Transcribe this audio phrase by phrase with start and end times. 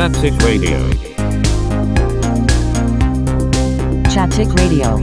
[0.00, 0.78] Chaptic Radio.
[4.08, 4.96] Chaptic Radio.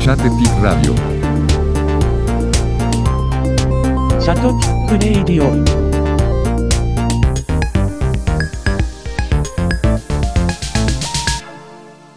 [0.00, 0.96] Chattetic Radio.
[4.20, 5.46] Chattetic Radio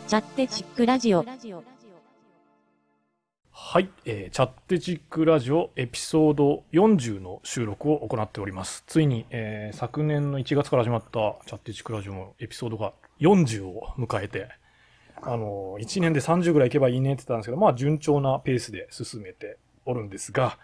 [0.07, 1.23] チャッテチックラジオ。
[3.73, 8.83] はい、えーチャッテチックラジオエピソード40の収録を行っております。
[8.85, 11.09] ついに、えー昨年の1月から始まった
[11.47, 14.47] チャッテチックラジオのエピソードが40を迎えて、
[15.23, 20.59] あのー、1年で30ぐらいいけばいいねって言ったんですけど、まあ順調なペースで進めておるんですが、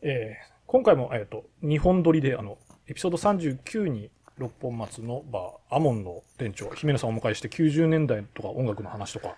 [0.00, 4.08] えー今回も、えっ、と、2本撮りで、あの、エピソード39に
[4.38, 9.36] 六本松のバー、アモンの店長、姫野さんをお迎えして90年代とか音楽の話とか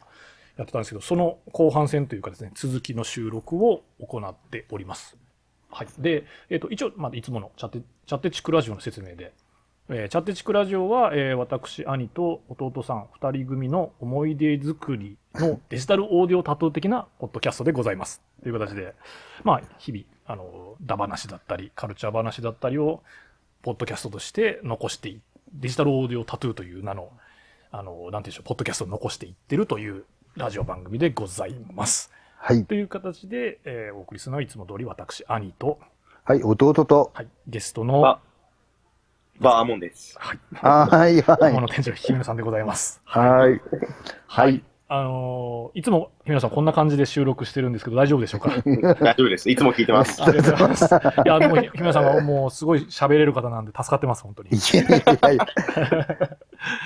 [0.56, 5.16] やってたんですけど、その後半戦というかですね、続きの収録を行っております。
[5.70, 5.88] はい。
[5.98, 9.32] で、えっ、と、一応、まあ、いつものチャッテ、チャッテチクラジオの説明で、
[9.90, 18.22] えーチャッテチクラジオは、えー私、兄と弟さん二人組の思い出作りの デジタルオーディオタトゥー的なポッドキャストでございます。
[18.42, 18.94] という形で、
[19.42, 23.02] まあ、日々、あの、だ話だったり、カルチャー話だったりを、
[23.62, 25.20] ポッドキャストとして残してい、
[25.52, 27.10] デジタルオーディオタトゥーという名の、
[27.70, 30.04] あの、なんていうんでしょう、ポッドキャストを残していってるという
[30.36, 32.10] ラジオ番組でございます。
[32.38, 32.64] はい。
[32.64, 35.78] という形で、えーお送りするのはいつも通り私、兄と、
[36.24, 37.12] はい、弟と。
[37.14, 38.18] はい、ゲストの、あ
[39.40, 40.16] バーモンです。
[40.18, 40.38] はい、
[40.90, 41.52] はい、はこい。
[41.52, 43.00] の店長、姫野さんでございます。
[43.04, 43.60] はい。
[44.26, 44.62] はい。
[44.88, 48.50] あのーいつも、姫野さんこんな感じで収録してるんですけど、大丈夫でしょうか？
[48.60, 49.48] 大丈夫です。
[49.50, 50.22] いつも聞いてます。
[50.22, 50.94] ありがとうございます。
[51.24, 54.50] いや、でも、姫野さんはもうすごい喋れる方なんで助かってます、本当に。
[54.50, 55.48] いいやいや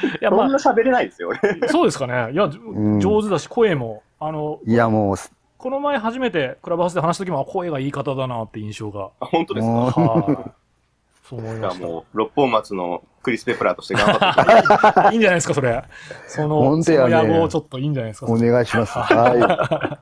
[0.02, 1.30] いやや、そまんな喋れないですよ、
[1.68, 2.32] そうですかね。
[2.32, 2.48] いや、
[3.00, 5.16] 上手だし、声も、あの、いや、もう、
[5.56, 9.10] この前初めてクラブハウスで話した時も、あ声がいい方だなって印象が。
[9.20, 9.72] あ本当ですか？
[9.72, 10.50] はい。
[11.28, 11.86] そう思いじゃあました。
[11.86, 15.84] もう、六本松のクリス・ペプラーとして頑張っていいいんじゃないですか、それ。
[16.26, 18.26] その、そ本当やねの野望ちょっといいんじゃないですか。
[18.32, 18.92] お願いします。
[18.98, 19.98] は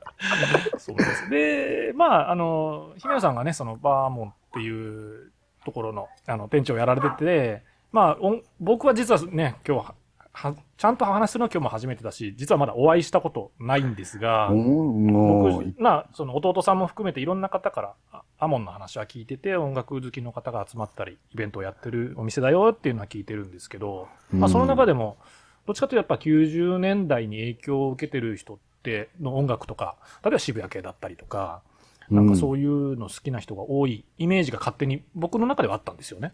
[0.77, 1.29] そうです。
[1.29, 5.31] で、まあ、あの、姫野さんがね、そのバーモンっていう
[5.65, 8.17] ところの、あの、店長をやられてて、まあ、
[8.59, 9.95] 僕は実はね、今日は、
[10.33, 25.17] は、ちゃんと話すのは今日も初めてだし、実はまだお会いしたことないんですが僕、まあ、その弟さんも含めていろんな方から、あアモンの話は聞いてて、音楽好きの方が集まったり、イベントをやってるお店だよっていうのは聞いてるんですけど、まあ、その中でも、
[25.65, 31.61] どっちかというとやっぱ90年代に影響を受けてる人って、の音楽とか、例えば渋谷系だったりとか、
[32.09, 36.31] なんかそういうの好きな人が多いイメージが勝手に僕の中ではあったんですよね。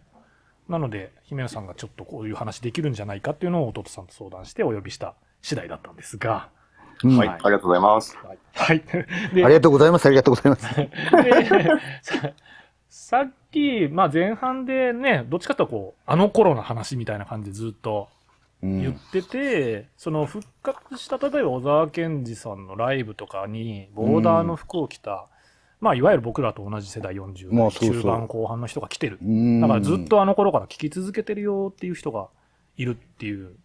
[0.73, 5.13] なので、姫野さんがちょっとこういう話できるんじゃないかっていうのを弟さんと相談してお呼びした
[5.43, 6.49] 次第だったんですが、
[7.03, 8.17] うんはい、ありがとうございます。
[8.17, 8.37] はい。
[8.53, 8.83] はい。
[9.43, 10.05] ありがとうございます。
[10.07, 10.75] ありがとうございます。
[10.75, 10.89] で
[12.01, 12.31] さ
[12.89, 18.09] さっき、まあ前半でね、どっちかというとこう、あの頃の話みたいな感じでずっと
[18.63, 25.27] うん言ってて、その復活した、例えば小沢健二さんのライブとかに、ボーダーの服を着た、
[25.83, 29.19] まあいわゆる僕らと同じ世代40代、まあそうそう中盤後半の人が来てる。
[29.21, 32.29] うんだからずっとあの頃から聴き続けてるよっていう人が
[32.77, 33.55] いるっていう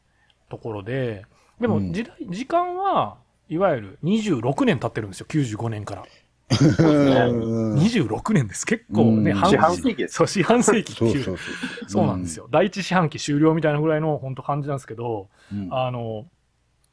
[0.50, 1.24] ところで、
[1.60, 3.18] でもうん時代、時間は
[3.48, 6.02] いわゆる26年経ってるんですよ、95年から。
[6.02, 8.66] うん26年です。
[8.66, 11.24] 結構ね、うん半四半世紀ですそう、四半世紀っていう。
[11.24, 12.06] そうそうそうそう。
[12.06, 12.48] なんですよ。
[12.50, 15.68] 第一四半期終了みたいなぐらいの本当感じなんですけど、うん。
[15.70, 16.26] あの、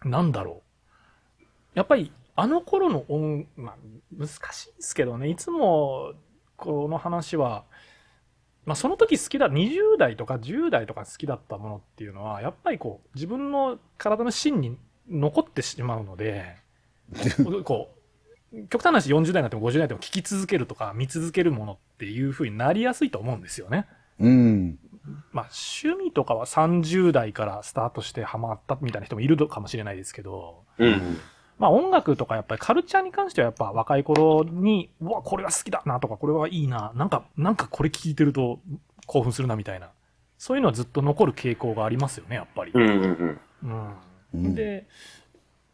[0.03, 0.61] なんだろ
[1.41, 1.43] う。
[1.73, 3.75] やっぱり、あの頃の音、まあ、
[4.17, 6.13] 難しいですけどね、いつも、
[6.57, 7.63] この話は、
[8.65, 14.77] まあ、その時好きだ、20代とか10代とか好きだったものっていうのは、やっぱりこう、自分の体の芯に
[15.09, 16.57] 残ってしまうので、
[17.63, 17.95] こ
[18.51, 23.85] う、極端な話40代になっても50代になっても聴き続けるとか見続けるものっていう風になりやすいと思うんですよね。
[24.19, 24.79] うん。
[25.31, 25.49] まあ
[25.83, 31.19] 趣味とかは30代からスタートしてハマったみたいな人もいるかもしれないですけど、うん。
[31.57, 38.59] まあ音楽とかやっぱりカルチャーに関してはやっぱ若い頃に、うわ、これは好きだなとか、これはいいな、なんか、なんかこれ聞いてると
[39.05, 39.89] 興奮するなみたいな。
[40.37, 42.71] そういうのはずっと残る傾向がありますよね、やっぱり。
[42.73, 43.39] うんうんうん。
[43.63, 43.93] うん
[44.33, 44.85] うんで、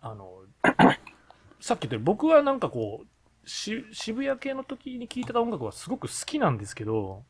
[0.02, 0.44] あの、
[1.60, 7.24] さっき言ったように僕はなんかこう、し渋谷系の時に聴いてた音楽はすごく好きなんですけど、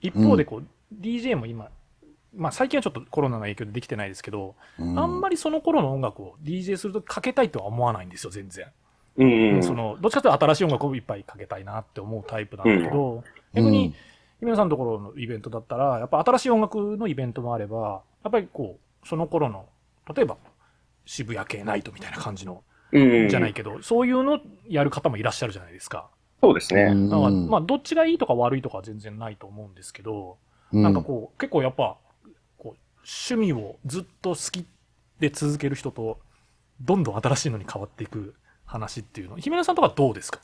[0.00, 1.68] 一方でこう、DJ も今、
[2.36, 8.66] まあ最近はちょっとコロナの影響でできてないですけど、あんまりその頃の音楽を DJ するとかけたいとは思わないんですよ、全然。
[9.16, 9.62] うんうん。
[9.62, 13.94] その、どっちかというと新しい音楽をいっぱいかけたいなって思うタイプなんだけど、逆に、
[14.40, 19.66] 姫野さんのところのイベントだったら、やっぱ新しい音楽のイベントもあれば、やっぱりこう、その頃の、
[20.14, 20.36] 例えば、
[21.04, 23.28] 渋谷系ナイトみたいな感じの、うんうん。
[23.28, 26.08] じゃないけど、そういうのやる方もいらっしゃるじゃないですか。
[26.40, 26.84] そうですね。
[26.84, 30.36] だから、まあ、どっちがいいとか悪いとかは全然ないと思うんですけど、
[30.72, 31.96] うんなんかこう、結構やっぱ、
[33.08, 34.66] 趣味をずっと好き
[35.18, 36.18] で続ける人と、
[36.82, 38.34] どんどん新しいのに変わっていく
[38.66, 39.36] 話っていうの。
[39.38, 40.40] 姫野さんとかどうですか？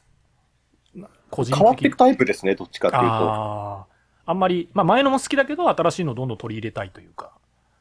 [0.95, 3.09] な個人的変わっていくタイプですね、どっちかっていうと。
[3.09, 3.87] ああ。
[4.27, 7.33] あんまり、まあ前のも好きだけど、新しいのをどんどん取り入れたいというか。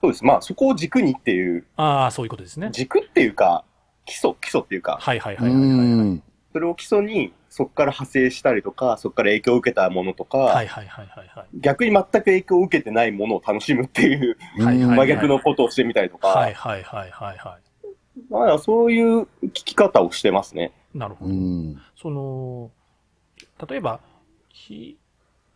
[0.02, 0.26] そうです。
[0.26, 2.70] まあ、そこを軸にっていう、ああ、そういうことですね。
[2.74, 3.64] 軸っていうか、
[4.06, 5.78] 基礎、基礎っていうか、はいはいはういはいはい。
[6.10, 6.24] ん。
[6.52, 11.48] それを基礎に、そこから派生したりとか、そこから影響を受けたものとか、はいはいはいはいはい。
[11.54, 17.60] 逆に全く影響を受けてないものを楽しむっていう、はいはい真逆のことをしてみたりとか、はいはいはいはいは
[18.32, 20.72] まあ、そういう聞き方をしてますね。
[20.96, 20.98] い。
[20.98, 21.32] なるほど。
[21.32, 21.80] うん。
[21.96, 22.72] その、
[23.70, 24.00] 例えば、
[24.50, 24.98] ひ、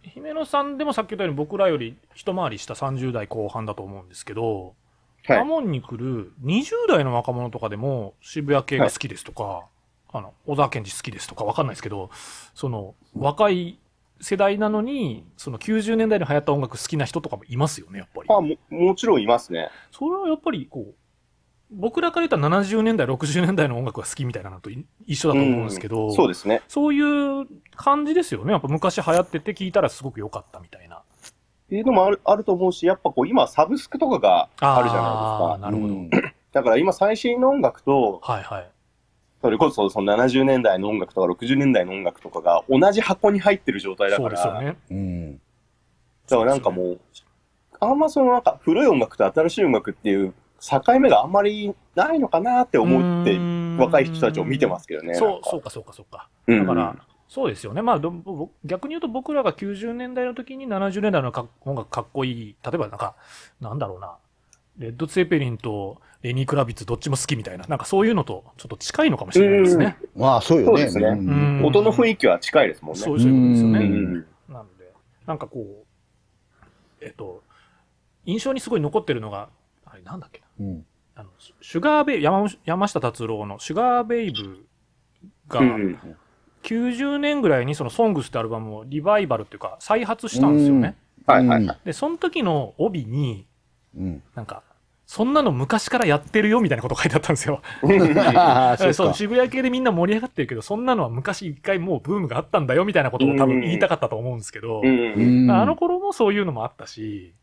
[0.03, 4.73] 姫野さんでもさっき言ったように僕らより一回りした30代後半だと思うんですけど、はい
[5.39, 9.65] カモンに来る20代の若者とかでも渋谷系が好きですとか、
[10.11, 12.09] あの、小沢健二好きですとかわかんないですけど、
[12.53, 13.79] その、若い
[14.21, 18.29] 世代なのに、その90年代に流行った音楽好きな人とかもいますよね、やっぱり。
[18.29, 19.69] まあ、ももちろんいますね。
[19.91, 20.95] それはやっぱりこう、
[21.69, 26.61] 僕らから言ったら70年代、60年代の音楽が好きみたいなのとい一緒だと思うんですけど、そうですね。
[26.67, 27.45] そういう
[27.75, 28.53] 感じですよね。
[28.53, 30.97] やっぱ昔流行ってて聞いたらすごく良かったみたいな。
[30.97, 31.01] っ
[31.69, 35.57] ていうのもあるあると思うし、やっぱこう今サブスクとかがあるじゃないですか。
[35.59, 35.93] なるほど。
[35.93, 36.09] うん
[36.53, 38.71] だから今最新の音楽と、はいはい。
[39.47, 44.77] それこそその70年代の音楽とか60年代の音楽とかが同じ箱に入ってる状態だそから、うですよね。
[44.91, 45.33] うん。
[45.35, 45.39] だ
[46.37, 46.99] からなんかもう、
[47.79, 53.39] あんまそのなんか古い音楽と新しい音楽っていう境目があんまりないのかなって思って、
[53.77, 55.13] 若い人たちを見てますけどね。
[55.13, 56.27] そう、そうかそうかそうか。
[56.47, 56.59] うん。
[56.59, 56.95] だから、
[57.29, 57.81] そうですよね。
[57.81, 62.55] まあ、どぼ逆に言うと僕らが90年代の時に70年代のか音楽かっこいい。
[62.65, 63.15] 例えばなんか、
[63.61, 64.17] なんだろうな。
[64.77, 67.65] レッド・ツェペリンとレニー・クラビッツどっちも好きみたいな。
[67.67, 69.97] なんかそういうのとちょっと近いのかもしれないですね。
[70.15, 70.89] まあ、そうよね。
[70.89, 73.01] そうですね音の雰囲気は近いですもんね。
[73.01, 74.25] そうそういうことですよね。
[74.49, 74.93] なので、
[75.25, 76.65] なんかこう、
[77.01, 77.43] えっと、
[78.25, 79.49] 印象にすごい残ってるのが、
[79.85, 80.45] あれなんだっけな。
[80.59, 80.85] うん
[81.15, 81.29] あの、
[81.61, 84.67] シュガーベイ、山山下達郎のシュガーベイブ
[85.47, 85.99] が、うん
[86.63, 90.97] 90年ぐらいにその SONGS ってアルバムをリバイバルっていうか再発したんですよね。
[91.25, 91.79] はいはいはい。
[91.85, 93.47] で、その時の帯に、
[93.97, 94.23] うん。
[94.35, 94.63] なんか、
[95.07, 97.61] そんなの昔からやってるよみたいなこと書いてあったんですよ。
[97.81, 97.87] そ
[98.89, 99.13] うそう、か。
[99.13, 104.85] 渋谷系でみんな盛り上がってるけど、そんなのは昔一回もうブームがあったんだよみたいなことを多分言いたかったと思うんですけど、あ
[105.65, 107.33] の頃もそういうのもあったし、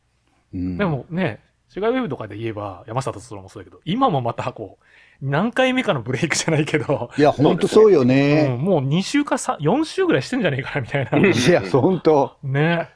[0.52, 1.40] うんでもね、
[1.70, 4.84] シュガーウェブとかで言えば、山下達郎もそうだけど、今もまたこう、
[5.26, 8.54] 何回目かのブレイクじゃないけど、いや、ほんとそうようんね。
[8.60, 11.18] もう2週か3、4週ぐらいしてんじゃねえかなみたいな。
[11.18, 12.36] いや、ほんと。
[12.42, 12.90] ね。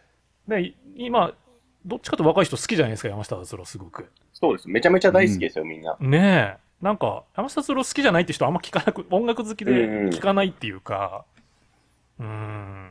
[0.47, 1.33] で、今、
[1.87, 4.11] どっちかと若い人好きじゃないですか、山下達郎すごく。
[4.33, 4.69] そうです。
[4.69, 5.97] めちゃめちゃ大好きですよ、みんな。
[6.01, 6.85] ねえ。
[6.85, 9.73] なんか、山下達郎好きじゃないって人あんま聞かなく、音楽好きで
[10.11, 11.25] 聞かないっていうか、
[12.19, 12.91] うーん。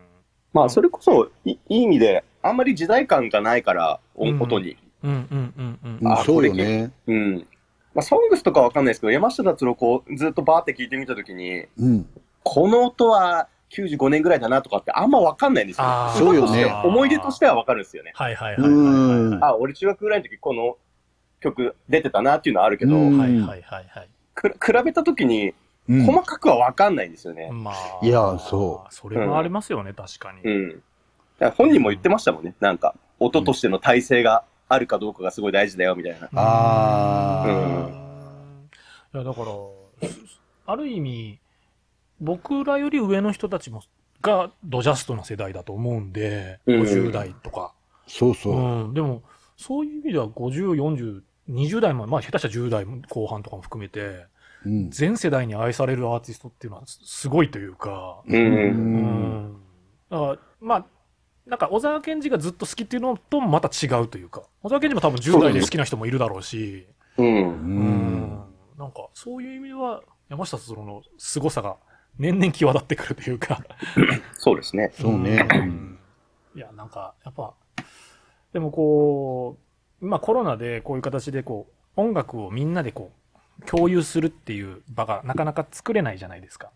[0.54, 4.78] まあ、それこそ、いいい意味で、あんまり時代感がないから、おうん音に。
[5.04, 5.98] うんうんうんうん。
[6.02, 6.92] うんあそうよね。
[7.08, 7.48] うん。
[7.94, 12.08] まあ、ソングスとかわかんないですけど、山下達郎こう、ずっとバーって聞いてみたときに、うん。
[12.44, 15.86] この音は95年ぐらいだなとかってあんまわかんないんですよ。
[16.16, 18.12] そうよね思い出としてはわかるんですよね。
[18.16, 19.40] はいはいはいはい。
[19.42, 20.78] あ、俺中学ぐらいの時この
[21.42, 24.10] 曲出てたなっていうのはあるけど、うんはいはいはいはい。
[24.36, 25.54] く比べた時に
[25.90, 27.50] うん細かくはわかんないんですよね。
[27.52, 28.06] まあ。
[28.06, 28.94] いやそう。
[28.94, 30.42] それもありますよね、確かに。
[30.42, 30.84] うん。
[31.56, 32.54] 本人も言ってましたもんね。
[32.60, 36.30] なんか、音としての体制があるかどうかがすごい大事だよ、みたいな。
[36.34, 37.90] あー
[39.14, 39.48] いや、だから、
[40.66, 41.40] ある意味、
[42.20, 43.84] 僕らより上の人たちも、
[44.22, 47.74] がドジャストな世代だと思うんで、うん50代とか。
[48.08, 48.54] そうそう。
[48.54, 48.94] うん。
[48.94, 49.24] でも、
[49.58, 54.26] そういう意味では50、40、20代も、まあ下手したら10代後半とかも含めて、
[54.66, 54.90] うん。
[54.90, 59.58] 全世代に愛されるアーティストっていうのはすすごいというか、うん。
[60.10, 60.86] だから、まあ、
[61.46, 67.26] なんか小沢健二がずっと好きっていうのともまた違うというか、小沢健二も多分10代で好きな人もいるだろうし、うん。
[67.26, 67.30] う。
[67.30, 68.44] うん
[68.78, 71.78] なんかそういう意味では山下達郎の凄さが
[72.20, 73.64] 年々際立ってくるというか、
[74.38, 74.92] そうですね。
[74.94, 75.48] そうね。
[75.54, 76.00] うん
[76.56, 77.54] いや、なんか、やっぱ、
[78.52, 79.58] でもこ
[80.02, 83.12] う、まあコロナでこういう形でこう、音楽をみんなでこ
[83.62, 86.72] う、共有するっていう場がなかなか作れないじゃないですか。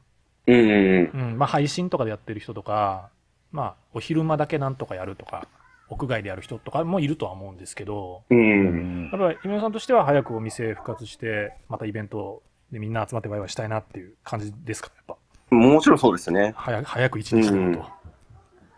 [0.45, 3.09] うんうんうん、まあ配信とかでやってる人とか、
[3.51, 5.47] まあお昼間だけなんとかやるとか、
[5.89, 8.37] 屋外でやる人とかもいるとは思うんですけど、うん。
[8.37, 8.41] う。
[8.41, 15.17] うんんやっぱり、今さんとしては早くお店復活して、またイベントでみんな集まってワイワイしたいなっていう感じですか、やっぱ？
[15.51, 16.53] もちろんそうですね。
[16.55, 17.85] 早く、早く一日したいと。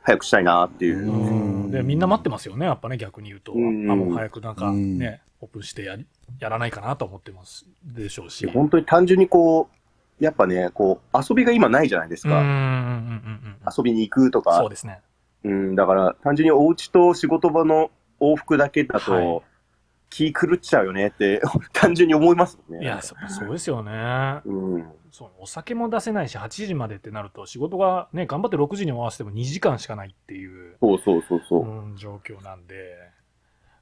[0.02, 1.08] 早くしたいなっていう。
[1.08, 3.54] うんで、みんな待ってますよね、やっぱね、逆に言うと。
[3.54, 6.06] うんあ、もう早くなんかうんね、オープンしてやり、
[6.40, 8.46] やらないかなと思ってます、でしょうし。
[8.48, 9.70] 本当に単純にこ
[10.20, 12.40] う、やっぱね、こう、遊びが今ないじゃないですか。
[12.40, 13.58] うんうんうんうんうん。
[13.76, 15.00] 遊びに行くとかそう、ですね。
[15.44, 19.42] うん、だから単純にお家と仕事場の往復だけだと、はい
[20.14, 21.42] 気狂っちゃうよねって
[21.74, 22.84] 単純に思いますね。
[22.84, 24.42] いや、そそうですよね。
[24.46, 24.86] うん。
[25.14, 31.62] そうお酒も出せないし、8時までってなると、仕事がね、頑張って6時に終わらせても2時間しかないっていう、そうそうそうそう。
[31.62, 32.76] うん、状況なんで、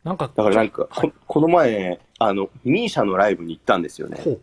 [0.04, 4.20] なんか、だからなんか、はいここの前、あの、ミーシャのライブに行ったんですよね。
[4.22, 4.42] ほ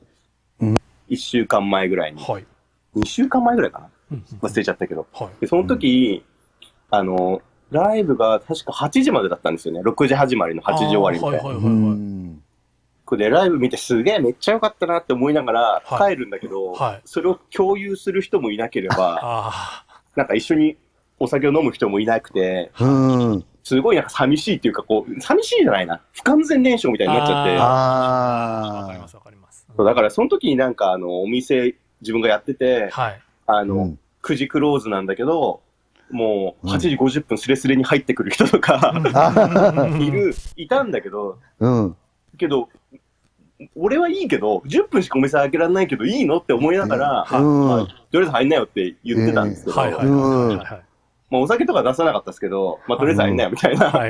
[1.08, 2.32] 一週間前ぐらいにう。。
[2.32, 2.46] はい。
[2.94, 5.06] 二週間前ぐらいかなうん忘れちゃったけど。
[5.12, 5.28] はい。
[5.40, 6.24] で、その時、
[6.88, 9.82] あの、ライブが確か8時までだったんですよね。
[9.82, 12.47] 6時始まりの8時終わりみたいな。
[13.08, 13.08] あーはいはういはいはい。
[13.08, 13.08] ん。
[13.08, 19.84] これでライブ見てすげえめっちゃ良かったなって思いながらはい帰るんだけど、はいそれを共有する人もいなければ、 あ
[20.14, 20.76] なんか一緒に
[21.18, 22.86] お酒を飲む人もいなくて、う
[23.36, 23.44] ん。
[23.64, 26.00] すごいなんか寂しいっていうか、こう、寂しいじゃないな。
[26.12, 27.56] 不完全燃焼みたいになっちゃって。
[27.58, 29.66] ああ、わかりあますわかります。
[29.76, 33.20] そうだからその時になんかあの、お店自分がやってて、はい。
[33.46, 33.56] あ。
[33.56, 35.60] あの、うん9時クローズなんだけど、
[36.10, 38.92] もう8時50分スレスレに入ってくる人とか、
[40.00, 41.96] いる、いたんだけど、うん。
[42.38, 42.68] けど、
[43.76, 49.76] 俺はいいけど、10分しかお店開けられないけどいいのって思いながら、とりあえず入んなよって言ってたんですけど。
[51.30, 53.92] まあお酒とか出さなかったですけど、まあとりあえず入んなよみたいな。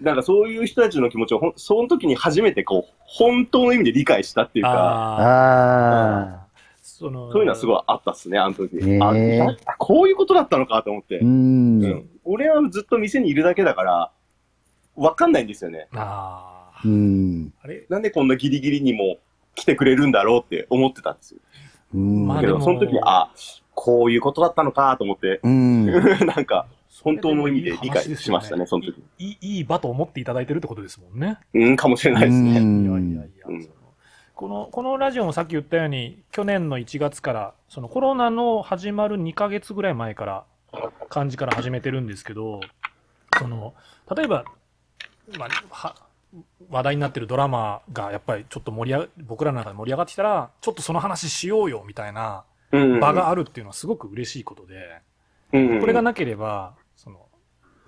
[0.00, 6.46] なんかそういう人たちの気持ちをその時に初めてこう、本当の意味で理解したっていうか、
[6.82, 8.78] その、そういうのはすごいあったっすね、あの時。
[9.02, 11.18] あこういうことだったのかと思ってあ。
[11.20, 11.24] う。
[11.24, 11.84] ん。
[11.84, 14.10] うん俺はずっと店にいるだけだから、
[14.96, 15.88] わかんないんですよね。
[15.94, 17.52] ああう、ん。
[17.62, 17.86] あれ？
[17.88, 19.18] なんでこんなギリギリにも
[19.54, 21.40] 来てくれるんだろうって思ってたんですよ。
[21.94, 22.26] うん。
[22.26, 23.30] まあでもけど、その時に、あ、
[23.74, 25.86] こういうことだったのかと思って、うん。
[26.26, 26.66] なんか、
[27.02, 29.02] 本当の意味で理解しましたね、その時。
[29.18, 31.38] いいいい場と思っていただいてるってことですもんね。
[31.54, 32.60] うん、かもしれないですうね。
[32.60, 33.68] んいやいやいや、うん
[34.34, 40.44] このこのラジオもさっき言ったように、去年の1月から、そのコロナの始まる2ヶ月ぐらい前から、
[41.08, 42.60] 感じから始めてるんですけど、
[43.38, 43.72] その
[44.14, 44.44] 例えば、
[45.38, 45.94] まあ、は
[46.70, 55.00] 話題になってるドラマがやっぱりちょっと盛り上が僕らの中で盛り上がってきたら、ちょっとその話しようよみたいなうん場があるっていうのはすごく嬉しいことで、
[55.52, 57.26] うんこれがなければ、その、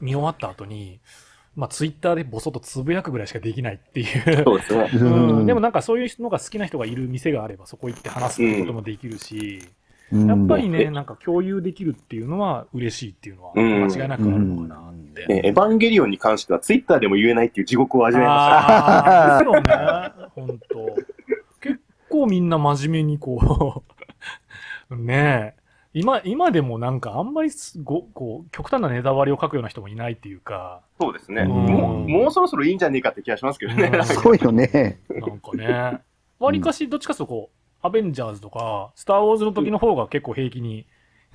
[0.00, 1.00] 見終わった後に、
[1.57, 4.45] まあ、ツイッターでボソッとつぶやくぐらいしかできないっていう。
[4.45, 5.11] そうですね。
[5.11, 9.68] うん、でもなんかそういうのが好きな人がいる店があればそこ行って話すってこともできるし、
[10.10, 15.26] やっぱりね、なんか共有できるっていうのは嬉しいっていうのはうん間違いなくあるのかなって。
[15.26, 19.72] ねエヴァンゲリオンに関しては、ツイッターでも言えないっていう地獄を味わいまああ、ですよね。
[20.34, 20.96] 本当
[21.60, 23.82] 結構みんな真面目にこ
[24.90, 25.58] う、 ねえ。
[25.94, 31.04] 今、今でもなんかあんまりすご、こう、極端なネタ割りを書くような人もいないっていうか、した。
[31.04, 31.42] そうですね。
[31.42, 33.90] うんもう、もうそろそろいいんじゃねえかって気がしますけどね。
[33.92, 35.00] う んそうよね。
[35.10, 36.00] なんかね、
[36.38, 40.87] 割かしどっちかというとこう、アベンジャーズとか、スター・ウォーズの時の方が結構平気に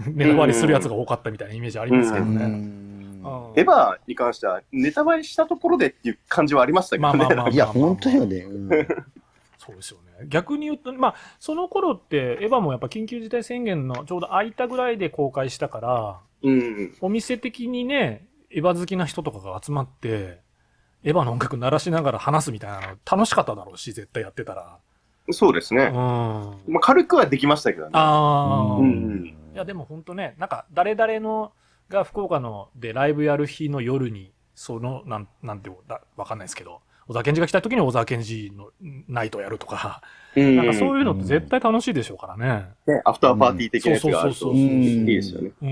[0.07, 2.93] ネタバレするやつが多かったみたいなイメージありますけどね。
[3.55, 7.17] エヴァに関しては、ネタバレしたところでっていう感じはありましたけどね。
[7.17, 8.37] まあまあまあいや、本当よね。
[8.37, 8.69] うん
[9.65, 10.27] そうですよね。
[10.27, 16.93] 逆に言うと、まあ、その頃って、エヴァもやっぱ緊急事態宣言のちょうど空いたぐらいで公開したから、うん。
[16.99, 20.41] お店的にね、エヴァ好きな人とかが集まって、
[21.05, 24.79] エヴァの音楽鳴らしながら話すみたいなの楽しかっただろうし、絶対やってたら。
[25.27, 25.33] うん。
[25.33, 25.91] そうですね。
[25.93, 27.91] あまあ、軽くはできましたけどね。
[27.93, 31.51] あー、うんうんいや、でも本当ね、なんか、誰々の、
[31.89, 38.71] が福岡のでライブやる日の夜に、その、なん、なんていうだ、わかんないですけど、小沢健二が来た時に小沢健二の
[39.07, 40.01] ナイトやるとか、
[40.35, 42.65] うんなんかそういうのって絶対楽しいでしょうからね。
[42.87, 45.51] ね、アフターパーティー的なやつがあるとそうそうそうそういいですよね。
[45.61, 45.71] うん。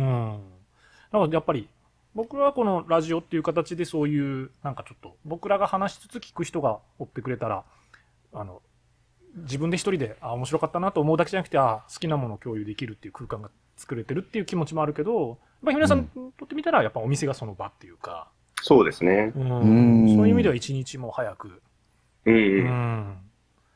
[1.12, 1.68] なのでやっぱり、
[2.14, 7.64] 僕はこのラジオっていう形でそういう、なんかちょっと、僕らが話しつつ聞く人が追ってくれたら、
[8.34, 8.62] あの、
[9.36, 16.08] 自分で一人で、あ、面白かったなと思うだけじゃなくて、あ、好きなものを共有できるっていう空間が作れてるっていう気持ちもあるけど、やっぱり皆さんに
[16.38, 18.30] とってみたら、やっぱお店がその場っていうか、
[18.62, 19.32] そうですね。
[19.36, 21.62] うんうんそういう意味では一日も早く、
[22.26, 23.18] うん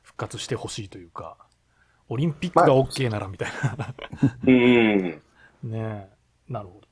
[0.04, 1.38] 復活してほしいというか、
[2.08, 3.94] オリンピックが OK ならみたいな。
[4.46, 5.22] うんうん。
[5.72, 6.10] ね
[6.48, 6.88] え、なるほど。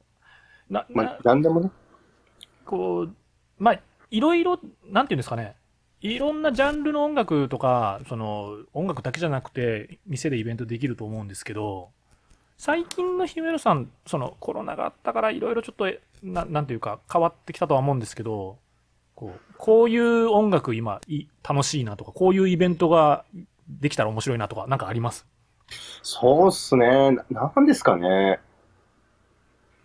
[0.69, 1.69] な、なまあ、なんでもね。
[2.65, 3.15] こう、
[3.59, 3.79] まあ、
[4.09, 5.55] いろいろ、なんていうんですかね、
[6.03, 11.89] いろんなジャンルの音楽とか、その、音楽だけじゃなくて、店でイベントできると思うんですけど、
[12.57, 15.85] 最近の姫野さん、その、コロナがあったから、いろいろちょっと、
[16.21, 18.57] ななんていうか、変わってきたとは思うんですけど、
[19.15, 23.23] こう、こういう音楽今、い楽しいなとか、こういうイベントが
[23.69, 25.25] できたら面白いなとか、なんかあります？
[26.01, 27.11] そうっすね。
[27.29, 28.39] ななんですかね。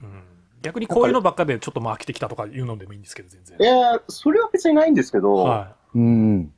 [0.02, 0.24] うん。
[0.62, 3.62] 逆にこういうのばっかでちょっともう飽きてきたとかいうのでもいいんですけど、全然い。
[3.62, 6.52] や、それは別にないんですけど、はうん。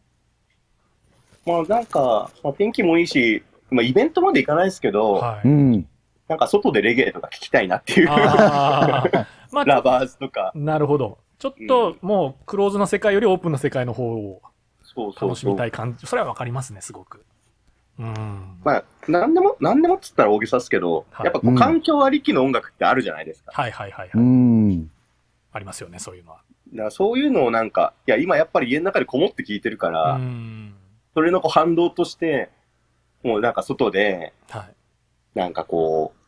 [1.47, 4.93] まあなんか、まあ、天気もいいし、まあイベントまで行かないですけい。
[4.93, 5.49] ど、はい。
[5.49, 5.89] うん。
[6.29, 11.19] なんか外でレゲエとか聞きたいなっていう、 まあ、ラバーズとか、なるほど。
[11.39, 14.43] ちょっともうクローズな世界よりオープンな世界の方を
[14.95, 15.67] そうそうそう楽しみた。
[15.67, 16.07] い感じ。
[16.07, 17.25] それはわかりますね、すごく。
[17.99, 18.59] うん。
[18.65, 23.53] まあ、なんでも、なんでもっつったら大げさですけど、はいやっぱこう環境ありきの音楽ってあるじゃないですか。
[23.55, 24.11] はいはいはいはい。
[24.15, 24.91] うん。
[25.53, 26.43] ありますよね、そういうのは。
[26.73, 30.75] だからそういうのをなんか、いや、今やっぱり家の中でこもって聞いてるから、うん。
[31.15, 32.51] それのこう反動として、
[33.23, 34.75] もうなんか外で、はい。
[35.35, 36.21] なんかこう、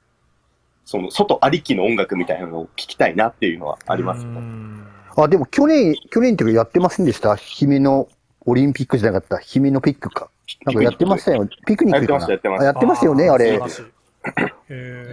[0.85, 4.41] その外ありきの音楽みたいなのを聞きたいなっていうのはありますうね。
[4.41, 4.87] ん
[5.17, 7.37] あ、でも去年、去年っていうかやってませんでした？
[7.37, 8.09] 姫の
[8.45, 9.39] オリンピックじゃなかった？
[9.39, 10.29] 姫のピックか。
[10.65, 11.49] なんかやってましたよ。
[11.67, 12.29] ピクニックかな？
[12.29, 13.53] やってましたあやってますよね、あれ。
[13.53, 13.89] 素晴らしいへー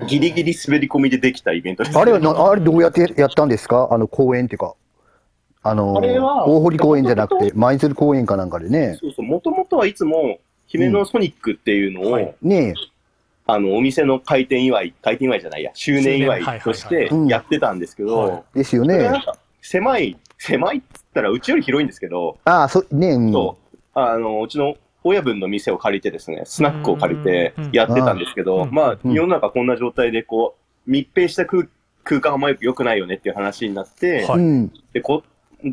[0.08, 3.90] ギリギリ滑り込みでできたイベントです、あれはな、あれどうやってやったんですか？
[3.92, 4.76] あの公園っていうか。
[5.62, 8.98] あの、あれは大堀公園じゃなくて、舞鶴公園かなんかでね。
[9.02, 12.34] そうそう、もともとはいつも、姫のソニックっていうのを、はい。
[12.42, 12.76] ね
[13.46, 18.44] あの、お店の開店祝い、開店祝いじゃないや、周年祝いとしてやってたんですけど、はい。
[18.56, 18.60] え。
[18.60, 19.12] ですよね。
[19.62, 23.32] 狭い、狭いっつったらうちより広いんですけど、ああ、そ、ねうん。
[23.34, 23.78] そう。
[23.96, 29.14] あの、うちの親分の店を借りてですね、スナックを借りてうんやってたんですけど、うんまあ、うん。
[29.14, 30.56] 世の中こんな状態で、こ
[30.88, 31.68] う、密閉した空
[32.04, 34.40] 空間はあんまり良くないよねっていう話になって、はい。
[34.40, 34.74] うん。
[34.94, 35.24] でこ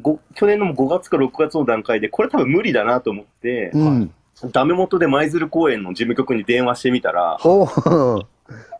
[0.03, 4.11] ご去年の5月か6月の段階で、これ多分無理だなと思って、うん。
[4.53, 8.27] ダメ元で舞鶴公園の事務局に電話してみたら、お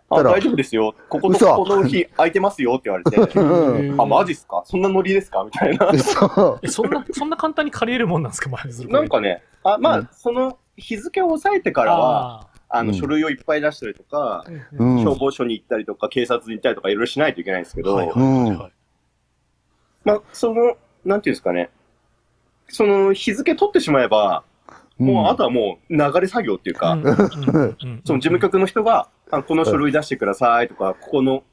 [0.09, 1.47] あ大丈夫ですよ、ここと嘘。
[1.57, 4.01] ここの日空いてますよって言われて、 うん。
[4.01, 4.63] あ、マジっすか？
[4.67, 5.43] そんなノリですか？
[5.45, 5.93] みたいな。
[6.69, 9.03] そんな、そんな簡単に借りれるもんなんですか、舞鶴公園。
[9.03, 9.43] なんかね、
[9.75, 10.09] あまあ、うん。
[10.13, 12.95] その日付を抑えてからは、ああの、うん。
[12.95, 14.99] 書類をいっぱい出したりとか、ーうん。
[15.03, 18.73] 消防署に行ったりとか、警察に行ったりとか、いろいろしないといけないんですけど、はいはいはいはい。
[20.05, 21.71] まあ、その、なんていうんですかね、
[22.69, 24.45] その日付取ってしまえば、
[24.99, 27.05] もうあとはもう流れ作業っていうか、うん。
[28.05, 31.45] その事務局の人が、あこの書類出してくださいとか、ここの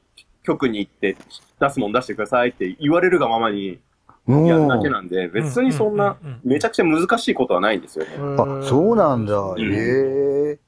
[0.44, 1.16] 局に行って
[1.60, 3.80] 出すもん出してくださいって言われるがままにうん
[4.26, 8.12] やるだけなんで、別にそんなめちゃくちゃ難しいことはないんですよね。
[8.16, 9.54] あ、そうなんだ。
[9.54, 10.58] んへえ。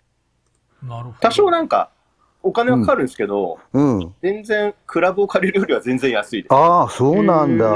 [0.83, 1.15] なるほど。
[1.21, 1.91] 多少なんか、
[2.43, 4.15] お金はかかるんですけど、うん。
[4.23, 6.55] 全然、クラブを借りるよりは全然安いです。
[6.55, 7.67] ああ、そうなんだ。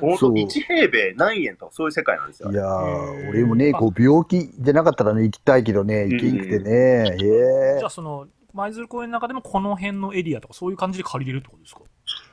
[0.00, 2.54] 本当そう1平米何円とかそういう世界なんですよい。
[2.54, 6.70] やー、俺もね、こう、病気じゃなかったらね、行きたいけどね、行けんくてね。
[6.70, 7.90] へえじゃあ、。
[7.90, 11.80] その、舞鶴公園の中でもこの辺のエリアとかそういう感じで借りれるってことですか？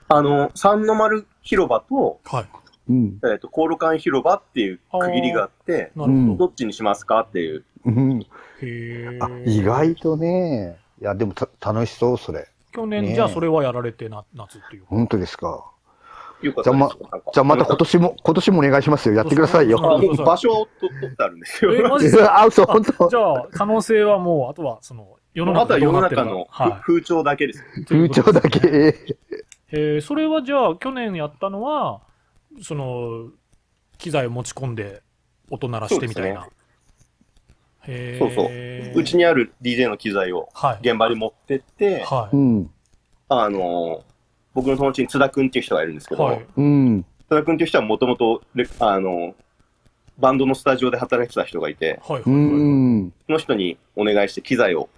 [0.08, 2.46] あの、三の丸広場と、はい。
[2.90, 3.20] うん。
[3.24, 6.36] えっ、と、コール館広場っていう区切りがあって、なるほど。
[6.36, 7.64] どっちにしますかっていう。
[7.86, 8.20] うん。
[8.22, 8.26] へ
[8.62, 10.78] えあ、意外とね。
[11.02, 12.48] いや、でもた楽しそう、それ。
[12.72, 14.88] 去年、ねえじゃあそれはやられてな、夏っていうか。
[14.90, 15.66] 本当ですか。
[16.42, 19.16] よかったですよなんかじゃあまた今年も、 今年もお願いしますよ。
[19.16, 19.80] やってくださいよ。
[19.80, 21.74] 場所をと取ってあるんですよ。
[21.74, 22.38] え、マジですか？
[22.42, 23.16] あ、嘘、本 当じ。
[23.16, 27.64] ゃあ、可能性はもう、あとは、その、世の中あとは世のは風潮だけです。
[27.82, 27.86] い。
[27.86, 28.96] 風潮だけ。
[29.78, 32.02] えー、それはじゃあ、去年やったのは、
[32.62, 33.30] その、
[33.98, 35.04] 機材を持ち込んで、
[35.52, 36.48] 音鳴らしてみたいな。
[37.88, 40.90] へそうそうーうちにある DJ の機材をはい。
[40.90, 42.36] 現場に持ってって、はい。
[42.36, 42.72] うん。
[43.28, 44.04] あの、
[44.54, 46.46] 僕の友達に津田くんっていう人がいるんですけど、はい。
[46.56, 47.04] うん。
[47.04, 48.42] 津田くんっていう人はもともと、
[48.80, 49.36] あの、
[50.18, 52.22] バンドのスタジオで働いてた人がいて、はい。
[52.22, 52.34] うはい。
[52.34, 53.14] ん。
[53.28, 54.90] その人にお願いして機材を